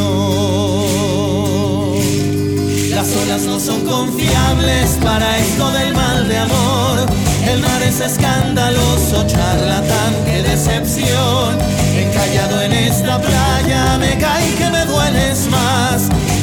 Las 2.90 3.14
olas 3.16 3.42
no 3.42 3.60
son 3.60 3.80
confiables 3.84 4.98
para 5.02 5.38
esto 5.38 5.70
del 5.72 5.94
mal 5.94 6.28
de 6.28 6.38
amor. 6.38 7.06
El 7.46 7.60
mar 7.60 7.82
es 7.82 8.00
escandaloso, 8.00 9.26
charlatán, 9.26 10.14
qué 10.24 10.42
decepción. 10.42 11.58
Encallado 11.94 12.62
en 12.62 12.72
esta 12.72 13.20
playa 13.20 13.98
me 13.98 14.18
caí 14.18 14.54
que 14.54 14.70
me 14.70 14.83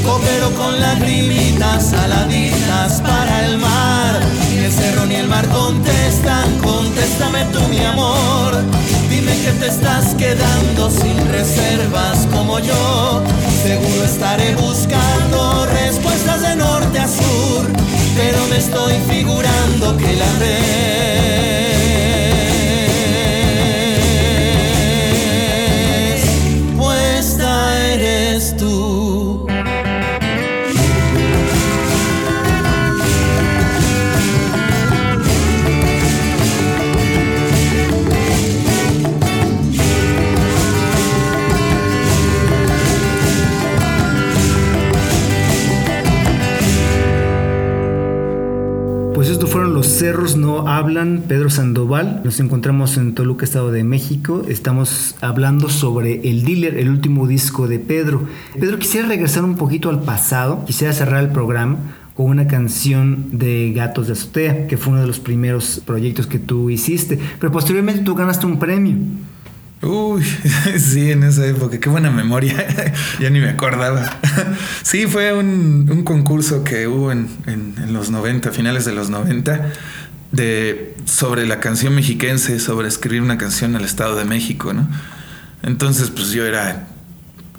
Copero 0.03 0.51
con 0.55 0.79
lagrimitas 0.79 1.89
saladitas 1.91 3.01
para 3.01 3.45
el 3.45 3.57
mar. 3.57 4.19
Ni 4.49 4.57
el 4.59 4.71
cerro 4.71 5.05
ni 5.05 5.15
el 5.15 5.27
mar 5.27 5.47
contestan, 5.49 6.57
contéstame 6.59 7.45
tú 7.53 7.59
mi 7.69 7.79
amor. 7.79 8.61
Dime 9.09 9.31
que 9.41 9.51
te 9.59 9.67
estás 9.67 10.13
quedando 10.15 10.89
sin 10.89 11.17
reservas 11.31 12.27
como 12.33 12.59
yo. 12.59 13.23
Seguro 13.63 14.03
estaré 14.03 14.55
buscando 14.55 15.65
respuestas 15.67 16.41
de 16.41 16.55
norte 16.55 16.99
a 16.99 17.07
sur, 17.07 17.67
pero 18.15 18.47
me 18.49 18.57
estoy 18.57 18.95
figurando 19.07 19.97
que 19.97 20.13
la 20.13 20.31
red 20.39 21.60
cerros 49.83 50.35
no 50.35 50.67
hablan, 50.67 51.23
Pedro 51.27 51.49
Sandoval. 51.49 52.21
Nos 52.23 52.39
encontramos 52.39 52.97
en 52.97 53.13
Toluca, 53.13 53.45
Estado 53.45 53.71
de 53.71 53.83
México. 53.83 54.43
Estamos 54.47 55.15
hablando 55.21 55.69
sobre 55.69 56.27
El 56.29 56.43
Dealer, 56.43 56.77
el 56.77 56.89
último 56.89 57.27
disco 57.27 57.67
de 57.67 57.79
Pedro. 57.79 58.27
Pedro, 58.59 58.79
quisiera 58.79 59.07
regresar 59.07 59.43
un 59.43 59.55
poquito 59.55 59.89
al 59.89 60.01
pasado. 60.01 60.65
Quisiera 60.65 60.93
cerrar 60.93 61.23
el 61.23 61.29
programa 61.29 61.77
con 62.15 62.27
una 62.27 62.47
canción 62.47 63.37
de 63.37 63.71
Gatos 63.75 64.07
de 64.07 64.13
Azotea, 64.13 64.67
que 64.67 64.77
fue 64.77 64.93
uno 64.93 65.01
de 65.01 65.07
los 65.07 65.19
primeros 65.19 65.81
proyectos 65.85 66.27
que 66.27 66.39
tú 66.39 66.69
hiciste. 66.69 67.19
Pero 67.39 67.51
posteriormente 67.51 68.01
tú 68.01 68.15
ganaste 68.15 68.45
un 68.45 68.59
premio. 68.59 68.95
Uy, 69.81 70.23
sí, 70.77 71.11
en 71.11 71.23
esa 71.23 71.45
época, 71.47 71.79
qué 71.79 71.89
buena 71.89 72.11
memoria, 72.11 72.93
ya 73.19 73.29
ni 73.29 73.39
me 73.39 73.49
acordaba. 73.49 74.19
Sí, 74.83 75.07
fue 75.07 75.33
un, 75.33 76.03
concurso 76.03 76.63
que 76.63 76.87
hubo 76.87 77.11
en, 77.11 77.27
los 77.89 78.09
90, 78.09 78.51
finales 78.51 78.85
de 78.85 78.93
los 78.93 79.09
90, 79.09 79.71
de, 80.31 80.95
sobre 81.05 81.45
la 81.45 81.59
canción 81.59 81.95
mexiquense, 81.95 82.59
sobre 82.59 82.87
escribir 82.87 83.21
una 83.21 83.37
canción 83.37 83.75
al 83.75 83.85
Estado 83.85 84.15
de 84.15 84.25
México, 84.25 84.73
¿no? 84.73 84.87
Entonces, 85.63 86.09
pues 86.09 86.31
yo 86.31 86.45
era 86.45 86.87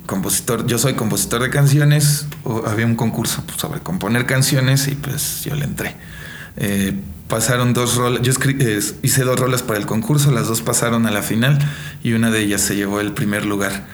compositor, 0.06 0.66
yo 0.66 0.78
soy 0.78 0.94
compositor 0.94 1.42
de 1.42 1.50
canciones, 1.50 2.26
había 2.66 2.86
un 2.86 2.96
concurso 2.96 3.44
sobre 3.56 3.80
componer 3.80 4.26
canciones 4.26 4.88
y 4.88 4.94
pues 4.94 5.44
yo 5.44 5.54
le 5.54 5.64
entré. 5.64 5.96
Eh, 6.56 6.94
pasaron 7.32 7.72
dos 7.72 7.96
rolas, 7.96 8.20
yo 8.20 8.32
hice 9.02 9.24
dos 9.24 9.40
rolas 9.40 9.62
para 9.62 9.78
el 9.78 9.86
concurso, 9.86 10.30
las 10.30 10.48
dos 10.48 10.60
pasaron 10.60 11.06
a 11.06 11.10
la 11.10 11.22
final 11.22 11.58
y 12.04 12.12
una 12.12 12.30
de 12.30 12.40
ellas 12.40 12.60
se 12.60 12.76
llevó 12.76 13.00
el 13.00 13.12
primer 13.12 13.46
lugar. 13.46 13.86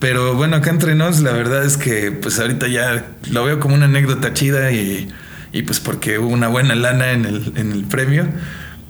Pero 0.00 0.34
bueno, 0.34 0.56
acá 0.56 0.70
entre 0.70 0.96
nos, 0.96 1.20
la 1.20 1.30
verdad 1.30 1.64
es 1.64 1.76
que 1.76 2.10
pues 2.10 2.40
ahorita 2.40 2.66
ya 2.66 3.06
lo 3.30 3.44
veo 3.44 3.60
como 3.60 3.76
una 3.76 3.84
anécdota 3.84 4.34
chida 4.34 4.72
y, 4.72 5.08
y 5.52 5.62
pues 5.62 5.78
porque 5.78 6.18
hubo 6.18 6.30
una 6.30 6.48
buena 6.48 6.74
lana 6.74 7.12
en 7.12 7.26
el, 7.26 7.52
en 7.54 7.70
el 7.70 7.84
premio, 7.84 8.26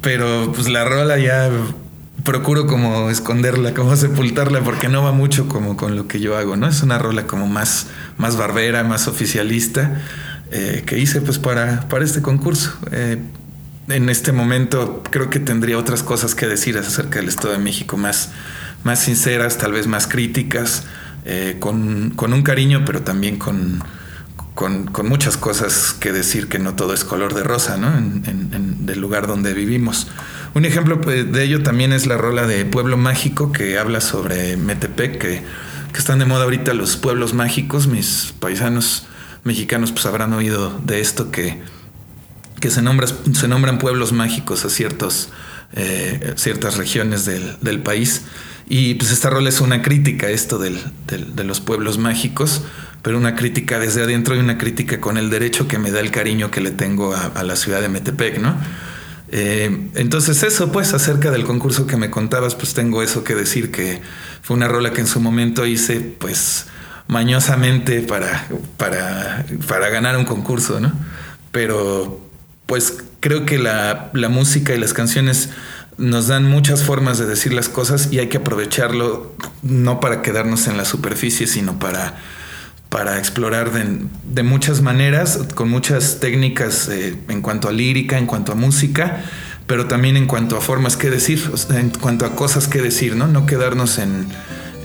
pero 0.00 0.50
pues 0.54 0.70
la 0.70 0.86
rola 0.86 1.18
ya 1.18 1.50
procuro 2.24 2.66
como 2.66 3.10
esconderla, 3.10 3.74
como 3.74 3.94
sepultarla, 3.96 4.62
porque 4.62 4.88
no 4.88 5.02
va 5.02 5.12
mucho 5.12 5.46
como 5.46 5.76
con 5.76 5.94
lo 5.94 6.08
que 6.08 6.20
yo 6.20 6.38
hago, 6.38 6.56
¿no? 6.56 6.68
Es 6.68 6.82
una 6.82 6.96
rola 6.96 7.26
como 7.26 7.48
más, 7.48 7.88
más 8.16 8.38
barbera, 8.38 8.82
más 8.82 9.08
oficialista, 9.08 10.00
eh, 10.52 10.84
que 10.86 10.98
hice 10.98 11.20
pues 11.20 11.38
para, 11.38 11.86
para 11.90 12.02
este 12.02 12.22
concurso. 12.22 12.72
Eh, 12.92 13.18
en 13.90 14.08
este 14.08 14.32
momento 14.32 15.02
creo 15.10 15.30
que 15.30 15.40
tendría 15.40 15.78
otras 15.78 16.02
cosas 16.02 16.34
que 16.34 16.46
decir 16.46 16.76
acerca 16.78 17.18
del 17.18 17.28
Estado 17.28 17.52
de 17.52 17.58
México, 17.58 17.96
más, 17.96 18.30
más 18.84 19.00
sinceras, 19.00 19.58
tal 19.58 19.72
vez 19.72 19.86
más 19.86 20.06
críticas, 20.06 20.84
eh, 21.24 21.56
con, 21.60 22.10
con, 22.10 22.32
un 22.32 22.42
cariño, 22.42 22.84
pero 22.86 23.02
también 23.02 23.36
con, 23.36 23.82
con, 24.54 24.90
muchas 25.08 25.36
cosas 25.36 25.92
que 25.92 26.12
decir 26.12 26.48
que 26.48 26.58
no 26.58 26.74
todo 26.74 26.94
es 26.94 27.04
color 27.04 27.34
de 27.34 27.42
rosa, 27.42 27.76
¿no? 27.76 27.96
En, 27.96 28.22
en, 28.26 28.86
del 28.86 29.00
lugar 29.00 29.26
donde 29.26 29.54
vivimos. 29.54 30.08
Un 30.54 30.64
ejemplo 30.64 31.00
pues, 31.00 31.30
de 31.30 31.44
ello 31.44 31.62
también 31.62 31.92
es 31.92 32.06
la 32.06 32.16
rola 32.16 32.46
de 32.46 32.64
Pueblo 32.64 32.96
Mágico, 32.96 33.52
que 33.52 33.78
habla 33.78 34.00
sobre 34.00 34.56
Metepec, 34.56 35.18
que, 35.18 35.42
que 35.92 35.98
están 35.98 36.18
de 36.18 36.24
moda 36.24 36.44
ahorita 36.44 36.74
los 36.74 36.96
pueblos 36.96 37.34
mágicos. 37.34 37.86
Mis 37.86 38.34
paisanos 38.40 39.06
mexicanos 39.44 39.92
pues 39.92 40.06
habrán 40.06 40.32
oído 40.32 40.78
de 40.84 41.00
esto 41.00 41.30
que 41.30 41.60
que 42.60 42.70
se, 42.70 42.82
nombra, 42.82 43.06
se 43.06 43.48
nombran 43.48 43.78
pueblos 43.78 44.12
mágicos 44.12 44.64
a 44.64 44.70
ciertos, 44.70 45.30
eh, 45.72 46.34
ciertas 46.36 46.76
regiones 46.76 47.24
del, 47.24 47.80
país. 47.80 48.22
Y 48.68 48.94
pues 48.94 49.10
esta 49.10 49.30
rol 49.30 49.46
es 49.48 49.60
una 49.60 49.82
crítica 49.82 50.28
esto 50.28 50.58
del, 50.58 50.78
de 51.06 51.44
los 51.44 51.60
pueblos 51.60 51.98
mágicos, 51.98 52.62
pero 53.02 53.16
una 53.16 53.34
crítica 53.34 53.78
desde 53.78 54.02
adentro 54.02 54.36
y 54.36 54.38
una 54.38 54.58
crítica 54.58 55.00
con 55.00 55.16
el 55.16 55.30
derecho 55.30 55.66
que 55.68 55.78
me 55.78 55.90
da 55.90 56.00
el 56.00 56.10
cariño 56.10 56.50
que 56.50 56.60
le 56.60 56.70
tengo 56.70 57.14
a, 57.14 57.42
la 57.42 57.56
ciudad 57.56 57.80
de 57.80 57.88
Metepec, 57.88 58.38
¿no? 58.38 58.56
Eh, 59.32 59.88
entonces 59.94 60.42
eso, 60.42 60.72
pues, 60.72 60.92
acerca 60.92 61.30
del 61.30 61.44
concurso 61.44 61.86
que 61.86 61.96
me 61.96 62.10
contabas, 62.10 62.54
pues 62.56 62.74
tengo 62.74 63.02
eso 63.02 63.24
que 63.24 63.34
decir, 63.34 63.70
que 63.70 64.00
fue 64.42 64.56
una 64.56 64.68
rola 64.68 64.92
que 64.92 65.00
en 65.00 65.06
su 65.06 65.20
momento 65.20 65.64
hice, 65.66 66.00
pues, 66.00 66.66
mañosamente 67.06 68.02
para, 68.02 68.46
para, 68.76 69.46
para 69.66 69.88
ganar 69.88 70.16
un 70.16 70.24
concurso, 70.24 70.80
¿no? 70.80 70.92
Pero 71.52 72.29
pues 72.70 72.98
creo 73.18 73.46
que 73.46 73.58
la, 73.58 74.12
música 74.30 74.72
y 74.72 74.78
las 74.78 74.92
canciones 74.92 75.48
nos 75.98 76.28
dan 76.28 76.48
muchas 76.48 76.84
formas 76.84 77.18
de 77.18 77.26
decir 77.26 77.52
las 77.52 77.68
cosas 77.68 78.12
y 78.12 78.20
hay 78.20 78.28
que 78.28 78.36
aprovecharlo 78.36 79.34
no 79.64 79.98
para 79.98 80.22
quedarnos 80.22 80.68
en 80.68 80.76
la 80.76 80.84
superficie, 80.84 81.48
sino 81.48 81.80
para, 81.80 82.14
para 82.88 83.18
explorar 83.18 83.72
de, 83.72 84.42
muchas 84.44 84.82
maneras, 84.82 85.40
con 85.56 85.68
muchas 85.68 86.20
técnicas 86.20 86.88
eh, 86.88 87.16
en 87.28 87.42
cuanto 87.42 87.68
a 87.68 87.72
lírica, 87.72 88.18
en 88.18 88.26
cuanto 88.26 88.52
a 88.52 88.54
música, 88.54 89.24
pero 89.66 89.86
también 89.88 90.16
en 90.16 90.28
cuanto 90.28 90.56
a 90.56 90.60
formas 90.60 90.96
que 90.96 91.10
decir, 91.10 91.42
en 91.70 91.90
cuanto 91.90 92.24
a 92.24 92.36
cosas 92.36 92.68
que 92.68 92.80
decir, 92.80 93.16
¿no? 93.16 93.26
No 93.26 93.46
quedarnos 93.46 93.98
en, 93.98 94.28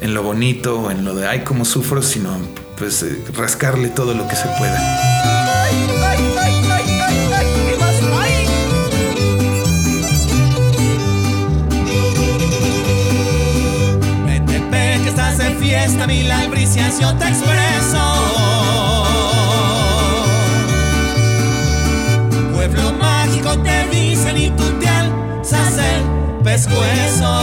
lo 0.01 0.23
bonito 0.23 0.81
o 0.81 0.89
en 0.89 1.05
lo 1.05 1.13
de 1.13 1.27
ay, 1.27 1.43
cómo 1.43 1.65
sufro, 1.65 2.01
sino 2.01 2.35
pues 2.79 3.03
eh, 3.03 3.15
rascarle 3.37 3.89
todo 3.89 4.15
lo 4.15 4.27
que 4.27 4.35
se 4.35 4.47
pueda. 4.57 5.34
Fiesta, 15.65 16.05
mil 16.05 16.31
albricias 16.31 16.99
yo 16.99 17.13
te 17.15 17.27
expreso. 17.27 18.03
Pueblo 22.53 22.93
mágico 22.93 23.57
te 23.59 23.87
dicen 23.89 24.37
y 24.37 24.49
tu 24.51 24.63
te 24.79 24.87
alzas 24.87 25.77
el 25.77 26.43
pescuezo. 26.43 27.35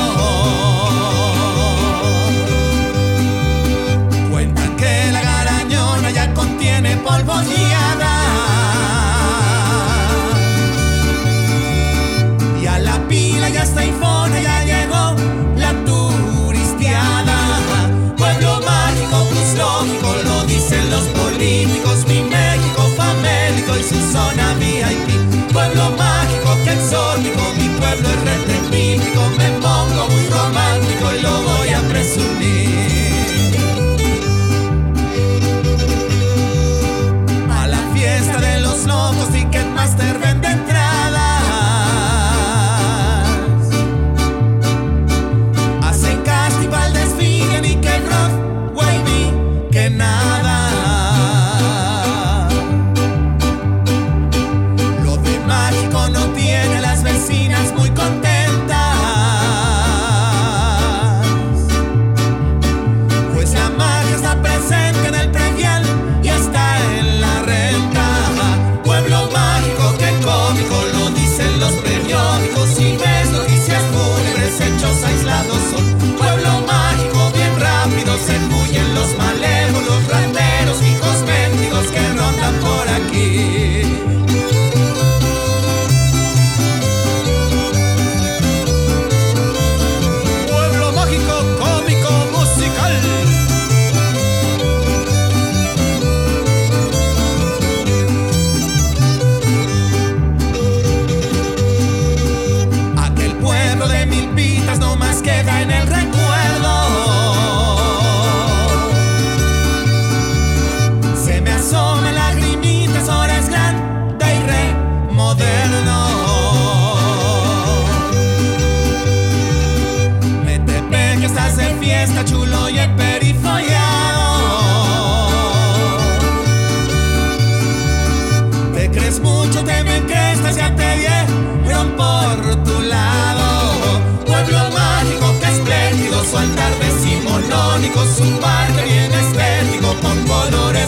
en 105.62 105.70
el 105.70 105.86
recuerdo. 105.86 106.21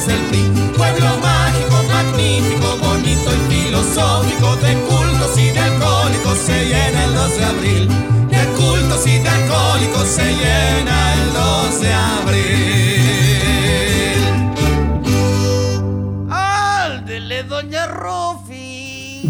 el 0.08 0.20
PRI. 0.28 0.42
Pueblo 0.76 1.18
mágico, 1.18 1.82
magnífico, 1.92 2.76
bonito 2.78 3.30
y 3.32 3.38
filosófico, 3.52 4.56
de 4.56 4.74
cultos 4.88 5.38
y 5.38 5.50
de 5.50 5.58
alcohólicos 5.58 6.38
se 6.38 6.64
llena 6.66 7.04
el 7.04 7.14
2 7.14 7.36
de 7.36 7.44
abril. 7.44 7.88
De 8.28 8.44
cultos 8.58 9.06
y 9.06 9.18
de 9.18 9.28
alcohólicos 9.28 10.08
se 10.08 10.24
llena 10.24 11.14
el 11.14 11.32
2 11.32 11.80
de 11.80 11.92
abril. 11.92 12.34
Áldele, 16.30 17.42
doña 17.44 17.86
Rufa. 17.86 18.43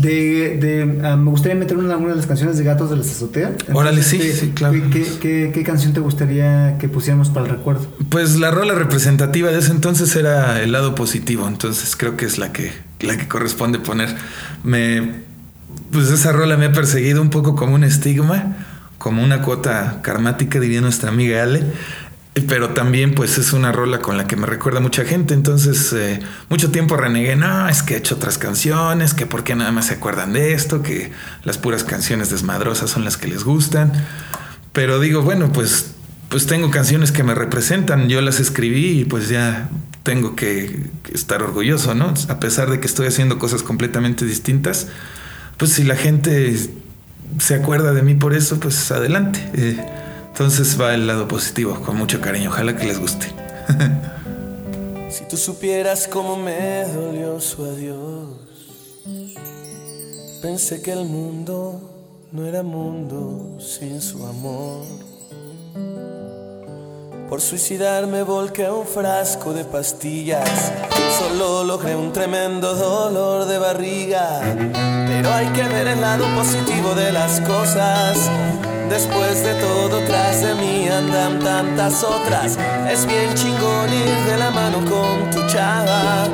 De, 0.05 1.01
ah, 1.03 1.17
me 1.17 1.31
gustaría 1.31 1.57
meter 1.57 1.77
una, 1.77 1.97
una, 1.97 2.11
de 2.11 2.17
las 2.17 2.27
canciones 2.27 2.59
de 2.59 2.65
Gatos 2.65 2.91
de 2.91 2.97
las 2.97 3.11
Azotea. 3.11 3.53
Órale, 3.73 4.03
sí, 4.03 4.21
sí, 4.21 4.53
claro. 4.55 4.81
¿qué, 4.93 5.51
qué, 5.53 5.63
canción 5.63 5.93
te 5.93 6.01
gustaría 6.01 6.77
que 6.79 6.89
pusiéramos 6.89 7.31
para 7.31 7.47
el 7.47 7.53
recuerdo? 7.53 7.87
Pues 8.09 8.39
la 8.39 8.51
rola 8.51 8.75
representativa 8.75 9.51
de 9.51 9.59
ese 9.59 9.73
entonces 9.73 10.15
era 10.17 10.63
el 10.63 10.73
lado 10.73 10.95
positivo, 10.95 11.49
entonces 11.49 11.97
creo 11.97 12.17
que 12.17 12.27
es 12.27 12.39
la 12.39 12.53
que, 12.53 12.73
la 13.01 13.17
que 13.17 13.29
corresponde 13.29 13.79
poner. 13.79 14.15
Me, 14.63 15.23
pues 15.91 16.11
esa 16.11 16.33
rola 16.33 16.57
me 16.57 16.67
ha 16.67 16.73
perseguido 16.73 17.23
un 17.23 17.31
poco 17.31 17.57
como 17.57 17.75
un 17.75 17.85
estigma, 17.85 18.57
como 18.99 19.23
una 19.23 19.43
cuota 19.43 20.01
karmática, 20.03 20.61
diría 20.61 20.81
nuestra 20.81 21.11
amiga 21.11 21.43
Ale 21.43 21.63
pero 22.43 22.71
también 22.71 23.15
pues 23.15 23.39
es 23.39 23.53
una 23.53 23.71
rola 23.71 24.01
con 24.01 24.17
la 24.17 24.27
que 24.27 24.35
me 24.35 24.47
recuerda 24.47 24.81
mucha 24.81 25.05
gente, 25.05 25.35
entonces 25.35 25.93
eh, 25.93 26.21
mucho 26.49 26.73
tiempo 26.73 26.97
renegué, 26.97 27.37
no, 27.37 27.69
es 27.69 27.83
que 27.83 27.95
he 27.95 27.99
hecho 27.99 28.17
otras 28.17 28.39
canciones, 28.39 29.15
que 29.15 29.25
por 29.25 29.45
qué 29.45 29.55
nada 29.55 29.71
más 29.71 29.87
se 29.87 29.95
acuerdan 29.95 30.33
de 30.33 30.53
esto, 30.53 30.83
que 30.83 31.13
las 31.45 31.59
puras 31.59 31.85
canciones 31.85 32.31
desmadrosas 32.31 32.91
son 32.91 33.05
las 33.05 33.17
que 33.17 33.29
les 33.29 33.45
gustan, 33.45 33.93
pero 34.73 34.99
digo, 34.99 35.23
bueno, 35.23 35.53
pues, 35.53 35.93
pues 36.29 36.47
tengo 36.47 36.73
canciones 36.73 37.13
que 37.13 37.23
me 37.23 37.37
representan, 37.37 38.09
yo 38.09 38.21
las 38.21 38.41
escribí 38.41 39.01
y 39.01 39.05
pues 39.05 39.29
ya 39.29 39.69
tengo 40.03 40.35
que 40.35 40.91
estar 41.13 41.41
orgulloso, 41.41 41.95
¿no? 41.95 42.13
A 42.29 42.41
pesar 42.41 42.69
de 42.69 42.81
que 42.81 42.87
estoy 42.87 43.07
haciendo 43.07 43.39
cosas 43.39 43.63
completamente 43.63 44.25
distintas, 44.25 44.89
pues 45.57 45.73
si 45.73 45.85
la 45.85 45.95
gente 45.95 46.55
se 47.39 47.55
acuerda 47.55 47.93
de 47.93 48.03
mí 48.03 48.15
por 48.15 48.35
eso, 48.35 48.59
pues 48.59 48.91
adelante. 48.91 49.49
Eh, 49.55 49.85
entonces 50.35 50.81
va 50.81 50.95
el 50.95 51.07
lado 51.07 51.29
positivo, 51.29 51.81
con 51.81 51.97
mucho 51.97 52.21
cariño. 52.21 52.51
Ojalá 52.51 52.75
que 52.75 52.87
les 52.87 52.99
guste. 52.99 53.29
si 55.09 55.25
tú 55.29 55.37
supieras 55.37 56.09
cómo 56.09 56.35
me 56.35 56.85
dolió 56.87 57.41
su 57.41 57.65
adiós, 57.65 58.31
pensé 60.43 60.83
que 60.83 60.91
el 60.91 61.05
mundo 61.05 62.29
no 62.33 62.45
era 62.47 62.65
mundo 62.65 63.59
sin 63.61 64.03
su 64.03 64.27
amor. 64.27 64.85
Por 67.29 67.41
suicidarme 67.41 68.25
volqué 68.25 68.69
un 68.69 68.89
frasco 68.89 69.53
de 69.53 69.65
pastillas, 69.65 70.73
solo 71.17 71.63
logré 71.63 71.95
un 71.95 72.13
tremendo 72.13 72.75
dolor 72.75 73.47
de 73.47 73.59
barriga. 73.59 74.41
Pero 75.07 75.33
hay 75.33 75.47
que 75.53 75.63
ver 75.63 75.87
el 75.87 76.01
lado 76.01 76.27
positivo 76.35 76.93
de 76.97 77.13
las 77.13 77.41
cosas. 77.43 78.19
Después 78.89 79.43
de 79.43 79.55
todo, 79.55 80.01
tras 80.01 80.43
de 80.43 80.55
mí 80.55 80.89
andan 80.89 81.39
tantas 81.41 82.03
otras. 82.05 82.59
Es 82.91 83.07
bien 83.07 83.35
chingón 83.35 83.93
ir 83.93 84.31
de 84.31 84.37
la 84.37 84.51
mano 84.51 84.79
con 84.79 85.31
tu 85.31 85.47
chava. 85.47 86.27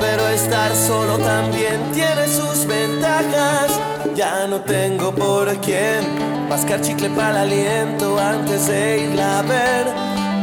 Pero 0.00 0.28
estar 0.28 0.74
solo 0.74 1.18
también 1.18 1.92
tiene 1.92 2.26
sus 2.26 2.66
ventajas. 2.66 3.78
Ya 4.16 4.46
no 4.48 4.60
tengo 4.60 5.12
por 5.14 5.54
quién 5.60 6.48
mascar 6.48 6.80
chicle 6.80 7.10
para 7.10 7.42
aliento 7.42 8.18
antes 8.18 8.66
de 8.66 9.04
irla 9.04 9.40
a 9.40 9.42
ver. 9.42 9.86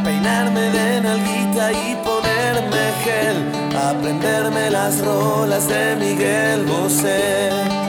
Peinarme 0.04 0.70
de 0.70 1.00
nalguita 1.00 1.72
y 1.72 1.98
ponerme 2.04 2.92
gel. 3.02 3.76
Aprenderme 3.76 4.70
las 4.70 5.00
rolas 5.04 5.68
de 5.68 5.96
Miguel 5.96 6.64
Bosé. 6.64 7.87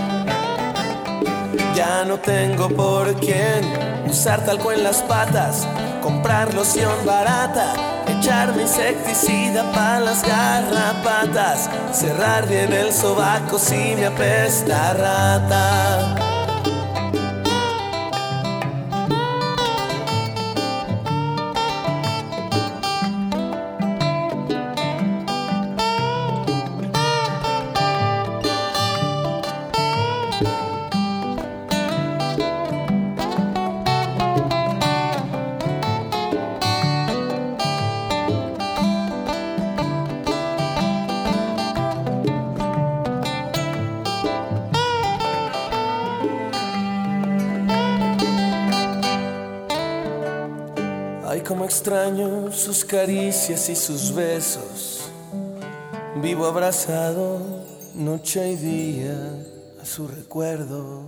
Ya 1.79 2.03
no 2.03 2.17
tengo 2.17 2.67
por 2.67 3.13
quién 3.21 3.63
usar 4.05 4.43
talco 4.43 4.73
en 4.73 4.83
las 4.83 5.01
patas, 5.01 5.65
comprar 6.03 6.53
loción 6.53 7.05
barata, 7.05 7.73
echarme 8.05 8.63
insecticida 8.63 9.71
para 9.71 10.01
las 10.01 10.21
garrapatas, 10.21 11.69
cerrar 11.93 12.49
bien 12.49 12.73
el 12.73 12.91
sobaco 12.91 13.57
si 13.57 13.95
me 13.95 14.07
apesta 14.07 14.91
rata. 14.93 16.28
Caricias 52.89 53.69
y 53.69 53.75
sus 53.75 54.13
besos. 54.15 55.11
Vivo 56.15 56.47
abrazado 56.47 57.39
noche 57.93 58.49
y 58.49 58.55
día 58.55 59.15
a 59.79 59.85
su 59.85 60.07
recuerdo. 60.07 61.03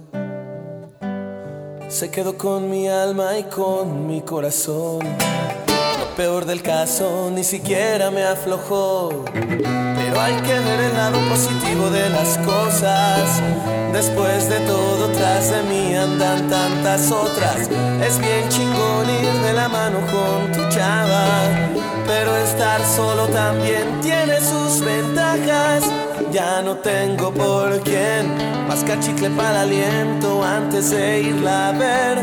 Se 1.89 2.11
quedó 2.11 2.37
con 2.37 2.69
mi 2.69 2.87
alma 2.87 3.35
y 3.39 3.43
con 3.45 4.05
mi 4.05 4.21
corazón. 4.21 4.99
Lo 5.99 6.15
peor 6.15 6.45
del 6.45 6.61
caso 6.61 7.31
ni 7.33 7.43
siquiera 7.43 8.11
me 8.11 8.23
aflojó. 8.25 9.25
Pero 9.33 10.21
hay 10.21 10.35
que 10.35 10.59
ver 10.59 10.79
el 10.81 10.93
lado 10.93 11.17
positivo 11.29 11.89
de 11.89 12.09
las 12.11 12.37
cosas. 12.37 13.41
Después 13.93 14.47
de 14.47 14.59
todo, 14.61 15.09
tras 15.09 15.51
de 15.51 15.63
mí 15.63 15.95
andan 15.95 16.49
tantas 16.49 17.11
otras. 17.11 17.69
Es 18.01 18.17
bien 18.19 18.47
chingón 18.49 19.09
ir 19.09 19.33
de 19.41 19.53
la 19.53 19.67
mano 19.67 19.99
con 20.11 20.51
tu 20.53 20.69
chava. 20.69 21.43
Pero 22.07 22.35
estar 22.37 22.81
solo 22.85 23.27
también 23.27 23.99
tiene 24.01 24.39
sus 24.39 24.79
ventajas. 24.79 25.83
Ya 26.31 26.61
no 26.61 26.75
tengo 26.77 27.33
por 27.33 27.81
quién 27.81 28.33
mascar 28.67 28.99
chicle 29.01 29.29
para 29.31 29.61
aliento 29.61 30.41
antes 30.41 30.91
de 30.91 31.21
irla 31.23 31.69
a 31.69 31.71
ver. 31.73 32.17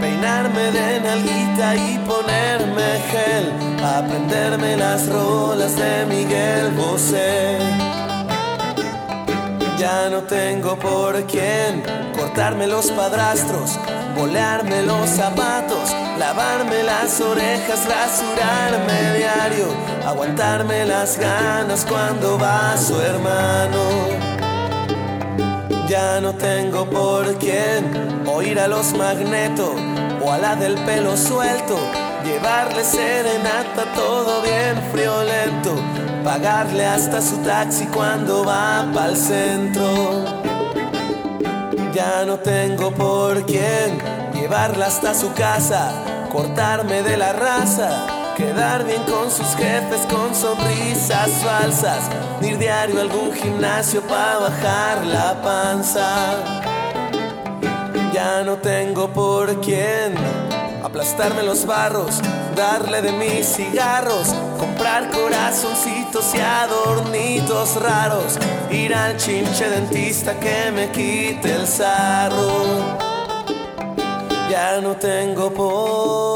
Peinarme 0.00 0.70
de 0.70 1.00
nalguita 1.00 1.76
y 1.76 1.98
ponerme 2.06 3.00
gel. 3.10 3.52
Aprenderme 3.82 4.76
las 4.76 5.08
rolas 5.08 5.74
de 5.76 6.04
Miguel 6.06 6.70
Bosé. 6.72 7.58
Ya 9.78 10.08
no 10.08 10.22
tengo 10.22 10.78
por 10.78 11.22
quién 11.26 11.82
cortarme 12.16 12.66
los 12.66 12.90
padrastros, 12.92 13.78
bolearme 14.16 14.82
los 14.82 15.10
zapatos, 15.10 15.94
lavarme 16.18 16.82
las 16.82 17.20
orejas, 17.20 17.86
rasurarme 17.86 19.18
diario, 19.18 19.66
aguantarme 20.06 20.86
las 20.86 21.18
ganas 21.18 21.84
cuando 21.84 22.38
va 22.38 22.74
su 22.78 22.98
hermano. 22.98 23.82
Ya 25.86 26.22
no 26.22 26.34
tengo 26.34 26.88
por 26.88 27.34
quién 27.36 28.24
oír 28.26 28.58
a 28.58 28.68
los 28.68 28.94
magnetos 28.94 29.74
o 30.24 30.32
a 30.32 30.38
la 30.38 30.56
del 30.56 30.74
pelo 30.86 31.18
suelto, 31.18 31.78
llevarle 32.24 32.82
serenata 32.82 33.84
todo 33.94 34.40
bien 34.40 34.80
friolento 34.90 35.95
pagarle 36.26 36.84
hasta 36.84 37.22
su 37.22 37.36
taxi 37.44 37.86
cuando 37.86 38.44
va 38.44 38.84
pa'l 38.92 39.16
centro. 39.16 40.24
Ya 41.94 42.24
no 42.26 42.36
tengo 42.40 42.90
por 42.90 43.46
quién 43.46 43.96
llevarla 44.34 44.86
hasta 44.86 45.14
su 45.14 45.32
casa, 45.34 45.92
cortarme 46.32 47.04
de 47.04 47.16
la 47.16 47.32
raza, 47.32 47.90
quedar 48.36 48.84
bien 48.84 49.04
con 49.04 49.30
sus 49.30 49.54
jefes 49.54 50.00
con 50.10 50.34
sonrisas 50.34 51.30
falsas, 51.44 52.10
ir 52.42 52.58
diario 52.58 52.98
a 52.98 53.02
algún 53.02 53.32
gimnasio 53.32 54.00
para 54.02 54.38
bajar 54.38 55.06
la 55.06 55.40
panza. 55.42 56.08
Ya 58.12 58.42
no 58.42 58.56
tengo 58.56 59.08
por 59.10 59.60
quién 59.60 60.16
aplastarme 60.82 61.44
los 61.44 61.64
barros, 61.66 62.20
darle 62.56 63.02
de 63.02 63.12
mis 63.12 63.46
cigarros, 63.46 64.34
comprar 64.58 65.10
corazoncitos 65.10 66.34
y 66.34 66.38
adornitos 66.40 67.76
raros, 67.76 68.38
ir 68.70 68.94
al 68.94 69.18
chinche 69.18 69.68
dentista 69.68 70.40
que 70.40 70.72
me 70.72 70.90
quite 70.90 71.54
el 71.54 71.66
sarro. 71.66 72.96
Ya 74.50 74.80
no 74.80 74.96
tengo 74.96 75.52
por 75.52 76.32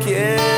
quién. 0.00 0.51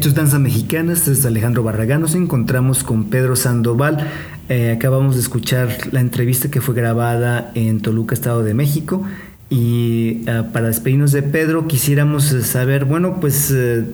Esto 0.00 0.08
es 0.08 0.14
Danza 0.14 0.38
Mexicana, 0.38 0.94
este 0.94 1.12
es 1.12 1.26
Alejandro 1.26 1.62
Barragán. 1.62 2.00
Nos 2.00 2.14
encontramos 2.14 2.84
con 2.84 3.10
Pedro 3.10 3.36
Sandoval. 3.36 4.08
Eh, 4.48 4.72
acabamos 4.74 5.14
de 5.16 5.20
escuchar 5.20 5.76
la 5.92 6.00
entrevista 6.00 6.50
que 6.50 6.62
fue 6.62 6.74
grabada 6.74 7.52
en 7.54 7.82
Toluca, 7.82 8.14
Estado 8.14 8.42
de 8.42 8.54
México. 8.54 9.02
Y 9.50 10.22
ah, 10.26 10.46
para 10.54 10.68
despedirnos 10.68 11.12
de 11.12 11.20
Pedro, 11.20 11.68
quisiéramos 11.68 12.24
saber, 12.24 12.86
bueno, 12.86 13.20
pues 13.20 13.50
eh, 13.54 13.84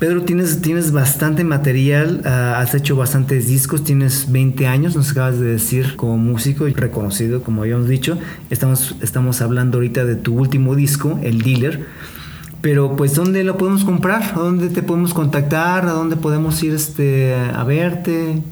Pedro, 0.00 0.22
tienes, 0.22 0.62
tienes 0.62 0.90
bastante 0.90 1.44
material, 1.44 2.22
ah, 2.24 2.58
has 2.58 2.74
hecho 2.74 2.96
bastantes 2.96 3.46
discos, 3.46 3.84
tienes 3.84 4.32
20 4.32 4.66
años, 4.66 4.96
nos 4.96 5.12
acabas 5.12 5.38
de 5.38 5.46
decir, 5.46 5.94
como 5.94 6.18
músico 6.18 6.66
y 6.66 6.72
reconocido, 6.72 7.44
como 7.44 7.62
habíamos 7.62 7.86
dicho. 7.86 8.18
Estamos, 8.50 8.96
estamos 9.00 9.40
hablando 9.42 9.78
ahorita 9.78 10.04
de 10.04 10.16
tu 10.16 10.34
último 10.34 10.74
disco, 10.74 11.20
El 11.22 11.42
Dealer. 11.42 11.86
Pero 12.60 12.96
pues, 12.96 13.14
¿dónde 13.14 13.44
lo 13.44 13.56
podemos 13.56 13.84
comprar? 13.84 14.22
¿A 14.34 14.38
dónde 14.38 14.68
te 14.68 14.82
podemos 14.82 15.14
contactar? 15.14 15.86
¿A 15.86 15.92
dónde 15.92 16.16
podemos 16.16 16.62
ir 16.62 16.74
este, 16.74 17.34
a 17.34 17.64
verte? 17.64 18.42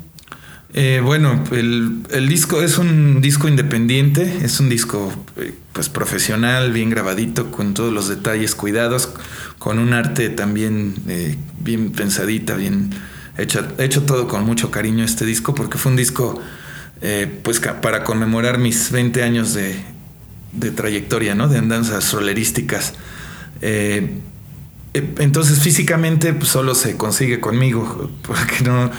Eh, 0.74 1.00
bueno, 1.02 1.44
el, 1.50 2.28
disco 2.28 2.60
es 2.60 2.76
un 2.76 3.22
disco 3.22 3.48
independiente, 3.48 4.40
es 4.42 4.60
un 4.60 4.68
disco 4.68 5.12
eh, 5.36 5.54
pues 5.72 5.88
profesional, 5.88 6.72
bien 6.72 6.90
grabadito, 6.90 7.50
con 7.50 7.72
todos 7.72 7.92
los 7.92 8.08
detalles 8.08 8.54
cuidados, 8.54 9.10
con 9.58 9.78
un 9.78 9.94
arte 9.94 10.28
también 10.28 10.94
eh, 11.08 11.36
bien 11.58 11.90
pensadita, 11.92 12.54
bien 12.54 12.90
hecho, 13.38 13.66
hecho 13.78 14.02
todo 14.02 14.28
con 14.28 14.44
mucho 14.44 14.70
cariño 14.70 15.04
este 15.04 15.24
disco, 15.24 15.54
porque 15.54 15.78
fue 15.78 15.92
un 15.92 15.96
disco 15.96 16.40
pues 17.44 17.60
para 17.60 18.02
conmemorar 18.02 18.58
mis 18.58 18.90
20 18.90 19.22
años 19.22 19.54
de, 19.54 19.76
de 20.52 20.72
trayectoria, 20.72 21.36
¿no? 21.36 21.48
De 21.48 21.56
andanzas 21.56 22.12
rolerísticas. 22.12 22.94
Entonces 23.62 25.58
físicamente 25.60 26.32
pues, 26.32 26.50
solo 26.50 26.74
se 26.74 26.96
consigue 26.96 27.40
conmigo, 27.40 28.10
porque 28.22 28.64
no 28.64 28.90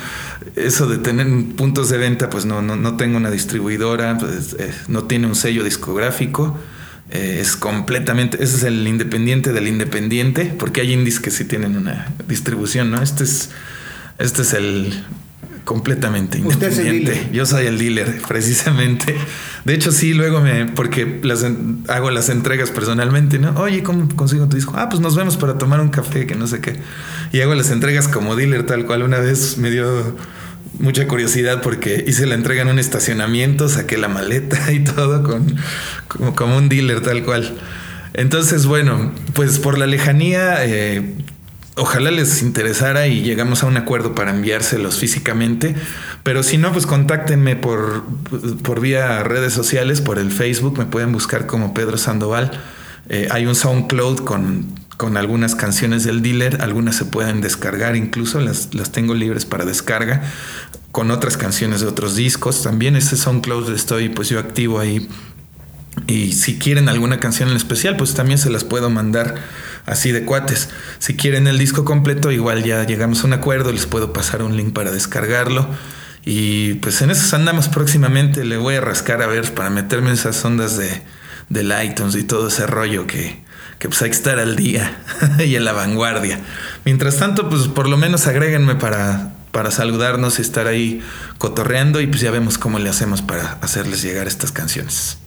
eso 0.55 0.87
de 0.87 0.97
tener 0.97 1.27
puntos 1.55 1.89
de 1.89 1.97
venta, 1.97 2.29
pues 2.29 2.45
no, 2.45 2.61
no, 2.61 2.97
tengo 2.97 3.17
una 3.17 3.31
distribuidora, 3.31 4.17
pues, 4.17 4.55
eh, 4.59 4.73
no 4.87 5.03
tiene 5.03 5.27
un 5.27 5.35
sello 5.35 5.63
discográfico. 5.63 6.57
Eh, 7.11 7.39
es 7.41 7.55
completamente, 7.55 8.41
ese 8.43 8.57
es 8.57 8.63
el 8.63 8.87
independiente 8.87 9.51
del 9.51 9.67
independiente, 9.67 10.53
porque 10.57 10.81
hay 10.81 10.93
indies 10.93 11.19
que 11.19 11.31
sí 11.31 11.43
tienen 11.45 11.75
una 11.75 12.07
distribución, 12.27 12.91
¿no? 12.91 13.01
Este 13.01 13.23
es, 13.23 13.49
este 14.19 14.43
es 14.43 14.53
el 14.53 15.03
completamente 15.69 16.39
independiente. 16.39 17.29
Yo 17.31 17.45
soy 17.45 17.67
el 17.67 17.77
dealer, 17.77 18.23
precisamente. 18.27 19.15
De 19.65 19.75
hecho, 19.75 19.91
sí, 19.91 20.15
luego 20.15 20.41
me, 20.41 20.65
porque 20.65 21.19
las, 21.21 21.45
hago 21.87 22.09
las 22.09 22.29
entregas 22.29 22.71
personalmente, 22.71 23.37
¿no? 23.37 23.51
Oye, 23.51 23.83
¿cómo 23.83 24.09
consigo 24.15 24.49
tu 24.49 24.55
disco? 24.55 24.73
Ah, 24.75 24.89
pues 24.89 24.99
nos 24.99 25.15
vemos 25.15 25.37
para 25.37 25.59
tomar 25.59 25.79
un 25.79 25.89
café, 25.89 26.25
que 26.25 26.33
no 26.33 26.47
sé 26.47 26.59
qué. 26.59 26.79
Y 27.33 27.41
hago 27.41 27.53
las 27.53 27.69
entregas 27.69 28.07
como 28.07 28.35
dealer, 28.35 28.65
tal 28.65 28.87
cual. 28.87 29.03
Una 29.03 29.19
vez 29.19 29.59
me 29.59 29.69
dio 29.69 30.15
mucha 30.79 31.07
curiosidad 31.07 31.61
porque 31.61 32.03
hice 32.07 32.25
la 32.25 32.33
entrega 32.33 32.63
en 32.63 32.69
un 32.69 32.79
estacionamiento, 32.79 33.69
saqué 33.69 33.99
la 33.99 34.07
maleta 34.07 34.71
y 34.73 34.83
todo 34.83 35.21
con, 35.21 35.55
como, 36.33 36.57
un 36.57 36.67
dealer 36.67 37.01
tal 37.01 37.23
cual. 37.23 37.59
Entonces, 38.15 38.65
bueno, 38.65 39.11
pues 39.33 39.59
por 39.59 39.77
la 39.77 39.85
lejanía, 39.85 40.65
eh, 40.65 41.13
ojalá 41.79 42.11
les 42.11 42.41
interesara 42.41 43.07
y 43.07 43.21
llegamos 43.21 43.63
a 43.63 43.65
un 43.67 43.77
acuerdo 43.77 44.13
para 44.13 44.31
enviárselos 44.31 44.97
físicamente. 44.99 45.75
Pero 46.23 46.43
si 46.43 46.57
no, 46.57 46.71
pues 46.71 46.85
contáctenme 46.85 47.55
por, 47.55 48.03
por 48.63 48.79
vía 48.79 49.23
redes 49.23 49.53
sociales, 49.53 50.01
por 50.01 50.19
el 50.19 50.31
Facebook, 50.31 50.77
me 50.77 50.85
pueden 50.85 51.11
buscar 51.11 51.47
como 51.47 51.73
Pedro 51.73 51.97
Sandoval. 51.97 52.51
Eh, 53.07 53.27
hay 53.31 53.45
un 53.45 53.55
SoundCloud 53.55 54.19
con, 54.19 54.67
con 54.97 55.17
algunas 55.17 55.55
canciones 55.55 56.03
del 56.03 56.21
dealer, 56.21 56.61
algunas 56.61 56.95
se 56.95 57.05
pueden 57.05 57.41
descargar 57.41 57.95
incluso, 57.95 58.39
las, 58.39 58.75
las 58.75 58.91
tengo 58.91 59.15
libres 59.15 59.45
para 59.45 59.65
descarga, 59.65 60.21
con 60.91 61.09
otras 61.09 61.37
canciones 61.37 61.81
de 61.81 61.87
otros 61.87 62.15
discos. 62.15 62.61
También 62.61 62.95
ese 62.95 63.15
SoundCloud 63.15 63.73
estoy 63.73 64.09
pues 64.09 64.29
yo 64.29 64.39
activo 64.39 64.79
ahí. 64.79 65.07
Y 66.07 66.33
si 66.33 66.57
quieren 66.57 66.89
alguna 66.89 67.19
canción 67.19 67.49
en 67.49 67.55
especial, 67.55 67.97
pues 67.97 68.13
también 68.13 68.37
se 68.37 68.49
las 68.49 68.63
puedo 68.63 68.89
mandar 68.89 69.35
así 69.85 70.11
de 70.11 70.23
cuates. 70.23 70.69
Si 70.99 71.15
quieren 71.15 71.47
el 71.47 71.57
disco 71.57 71.85
completo, 71.85 72.31
igual 72.31 72.63
ya 72.63 72.85
llegamos 72.85 73.23
a 73.23 73.27
un 73.27 73.33
acuerdo, 73.33 73.71
les 73.71 73.85
puedo 73.85 74.13
pasar 74.13 74.43
un 74.43 74.55
link 74.55 74.73
para 74.73 74.91
descargarlo. 74.91 75.67
Y 76.25 76.75
pues 76.75 77.01
en 77.01 77.11
eso 77.11 77.35
andamos 77.35 77.69
próximamente. 77.69 78.45
Le 78.45 78.57
voy 78.57 78.75
a 78.75 78.81
rascar 78.81 79.21
a 79.21 79.27
ver 79.27 79.53
para 79.53 79.69
meterme 79.69 80.09
en 80.09 80.13
esas 80.13 80.43
ondas 80.45 80.77
de, 80.77 81.01
del 81.49 81.73
iTunes 81.83 82.15
y 82.15 82.23
todo 82.23 82.47
ese 82.49 82.67
rollo 82.67 83.07
que, 83.07 83.41
que 83.79 83.87
pues 83.87 84.01
hay 84.01 84.09
que 84.09 84.15
estar 84.15 84.39
al 84.39 84.55
día 84.55 84.97
y 85.39 85.55
en 85.55 85.65
la 85.65 85.73
vanguardia. 85.73 86.39
Mientras 86.85 87.17
tanto, 87.17 87.49
pues 87.49 87.67
por 87.67 87.87
lo 87.87 87.97
menos 87.97 88.27
agréguenme 88.27 88.75
para, 88.75 89.33
para 89.51 89.71
saludarnos 89.71 90.39
y 90.39 90.41
estar 90.41 90.67
ahí 90.67 91.01
cotorreando 91.37 92.01
y 92.01 92.07
pues 92.07 92.21
ya 92.21 92.31
vemos 92.31 92.57
cómo 92.57 92.79
le 92.79 92.89
hacemos 92.89 93.21
para 93.21 93.53
hacerles 93.61 94.01
llegar 94.01 94.27
estas 94.27 94.51
canciones. 94.51 95.17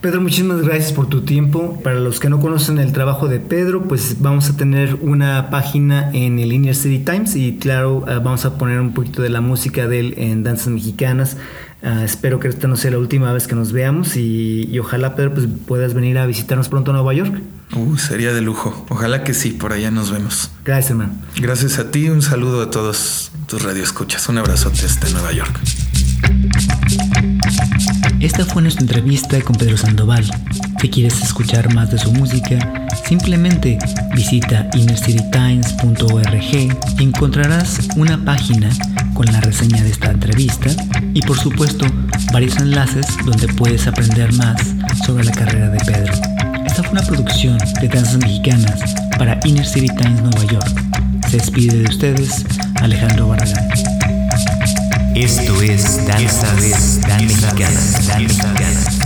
Pedro, 0.00 0.20
muchísimas 0.20 0.60
gracias 0.62 0.92
por 0.92 1.08
tu 1.08 1.22
tiempo. 1.22 1.80
Para 1.82 1.98
los 1.98 2.20
que 2.20 2.28
no 2.28 2.38
conocen 2.40 2.78
el 2.78 2.92
trabajo 2.92 3.28
de 3.28 3.40
Pedro, 3.40 3.84
pues 3.84 4.16
vamos 4.20 4.48
a 4.50 4.56
tener 4.56 4.98
una 5.00 5.50
página 5.50 6.10
en 6.12 6.38
el 6.38 6.52
Inner 6.52 6.74
City 6.74 6.98
Times 6.98 7.34
y 7.34 7.56
claro, 7.56 8.04
ah, 8.06 8.18
vamos 8.18 8.44
a 8.44 8.58
poner 8.58 8.80
un 8.80 8.92
poquito 8.92 9.22
de 9.22 9.30
la 9.30 9.40
música 9.40 9.88
de 9.88 10.00
él 10.00 10.14
en 10.18 10.42
Danzas 10.42 10.68
Mexicanas. 10.68 11.36
Ah, 11.82 12.04
espero 12.04 12.40
que 12.40 12.48
esta 12.48 12.68
no 12.68 12.76
sea 12.76 12.90
la 12.90 12.98
última 12.98 13.32
vez 13.32 13.46
que 13.46 13.54
nos 13.54 13.72
veamos 13.72 14.16
y, 14.16 14.78
ojalá, 14.78 15.16
Pedro, 15.16 15.34
pues 15.34 15.46
puedas 15.66 15.94
venir 15.94 16.18
a 16.18 16.26
visitarnos 16.26 16.68
pronto 16.68 16.90
a 16.90 16.94
Nueva 16.94 17.14
York. 17.14 17.40
Uh, 17.74 17.96
sería 17.96 18.32
de 18.32 18.40
lujo. 18.42 18.86
Ojalá 18.88 19.24
que 19.24 19.34
sí, 19.34 19.50
por 19.50 19.72
allá 19.72 19.90
nos 19.90 20.10
vemos. 20.10 20.50
Gracias, 20.64 20.90
hermano. 20.90 21.14
Gracias 21.40 21.78
a 21.78 21.90
ti, 21.90 22.08
un 22.08 22.22
saludo 22.22 22.62
a 22.62 22.70
todos 22.70 23.32
tus 23.46 23.62
radioescuchas. 23.62 24.28
Un 24.28 24.38
abrazote 24.38 24.82
desde 24.82 25.12
Nueva 25.12 25.32
York. 25.32 25.60
Esta 28.20 28.44
fue 28.44 28.62
nuestra 28.62 28.82
entrevista 28.82 29.40
con 29.42 29.56
Pedro 29.56 29.76
Sandoval. 29.76 30.24
Si 30.80 30.88
quieres 30.88 31.20
escuchar 31.22 31.72
más 31.74 31.90
de 31.90 31.98
su 31.98 32.10
música, 32.12 32.86
simplemente 33.06 33.78
visita 34.14 34.68
innercitytimes.org 34.74 36.42
y 36.98 37.02
encontrarás 37.02 37.88
una 37.96 38.22
página 38.24 38.70
con 39.12 39.26
la 39.26 39.40
reseña 39.40 39.82
de 39.82 39.90
esta 39.90 40.10
entrevista 40.10 40.70
y 41.12 41.20
por 41.22 41.38
supuesto 41.38 41.86
varios 42.32 42.56
enlaces 42.56 43.06
donde 43.24 43.48
puedes 43.48 43.86
aprender 43.86 44.32
más 44.34 44.74
sobre 45.04 45.24
la 45.24 45.32
carrera 45.32 45.68
de 45.68 45.78
Pedro. 45.84 46.12
Esta 46.64 46.82
fue 46.82 46.92
una 46.92 47.02
producción 47.02 47.58
de 47.80 47.88
Danzas 47.88 48.18
Mexicanas 48.18 48.94
para 49.18 49.38
Inner 49.44 49.66
City 49.66 49.88
Times 49.88 50.22
Nueva 50.22 50.44
York. 50.44 50.82
Se 51.28 51.36
despide 51.36 51.82
de 51.82 51.88
ustedes 51.88 52.44
Alejandro 52.80 53.28
Barragán. 53.28 53.95
Esto 55.18 55.62
es 55.62 56.04
Danza, 56.04 56.54
Danza 57.00 57.54
Mexicana. 58.18 59.05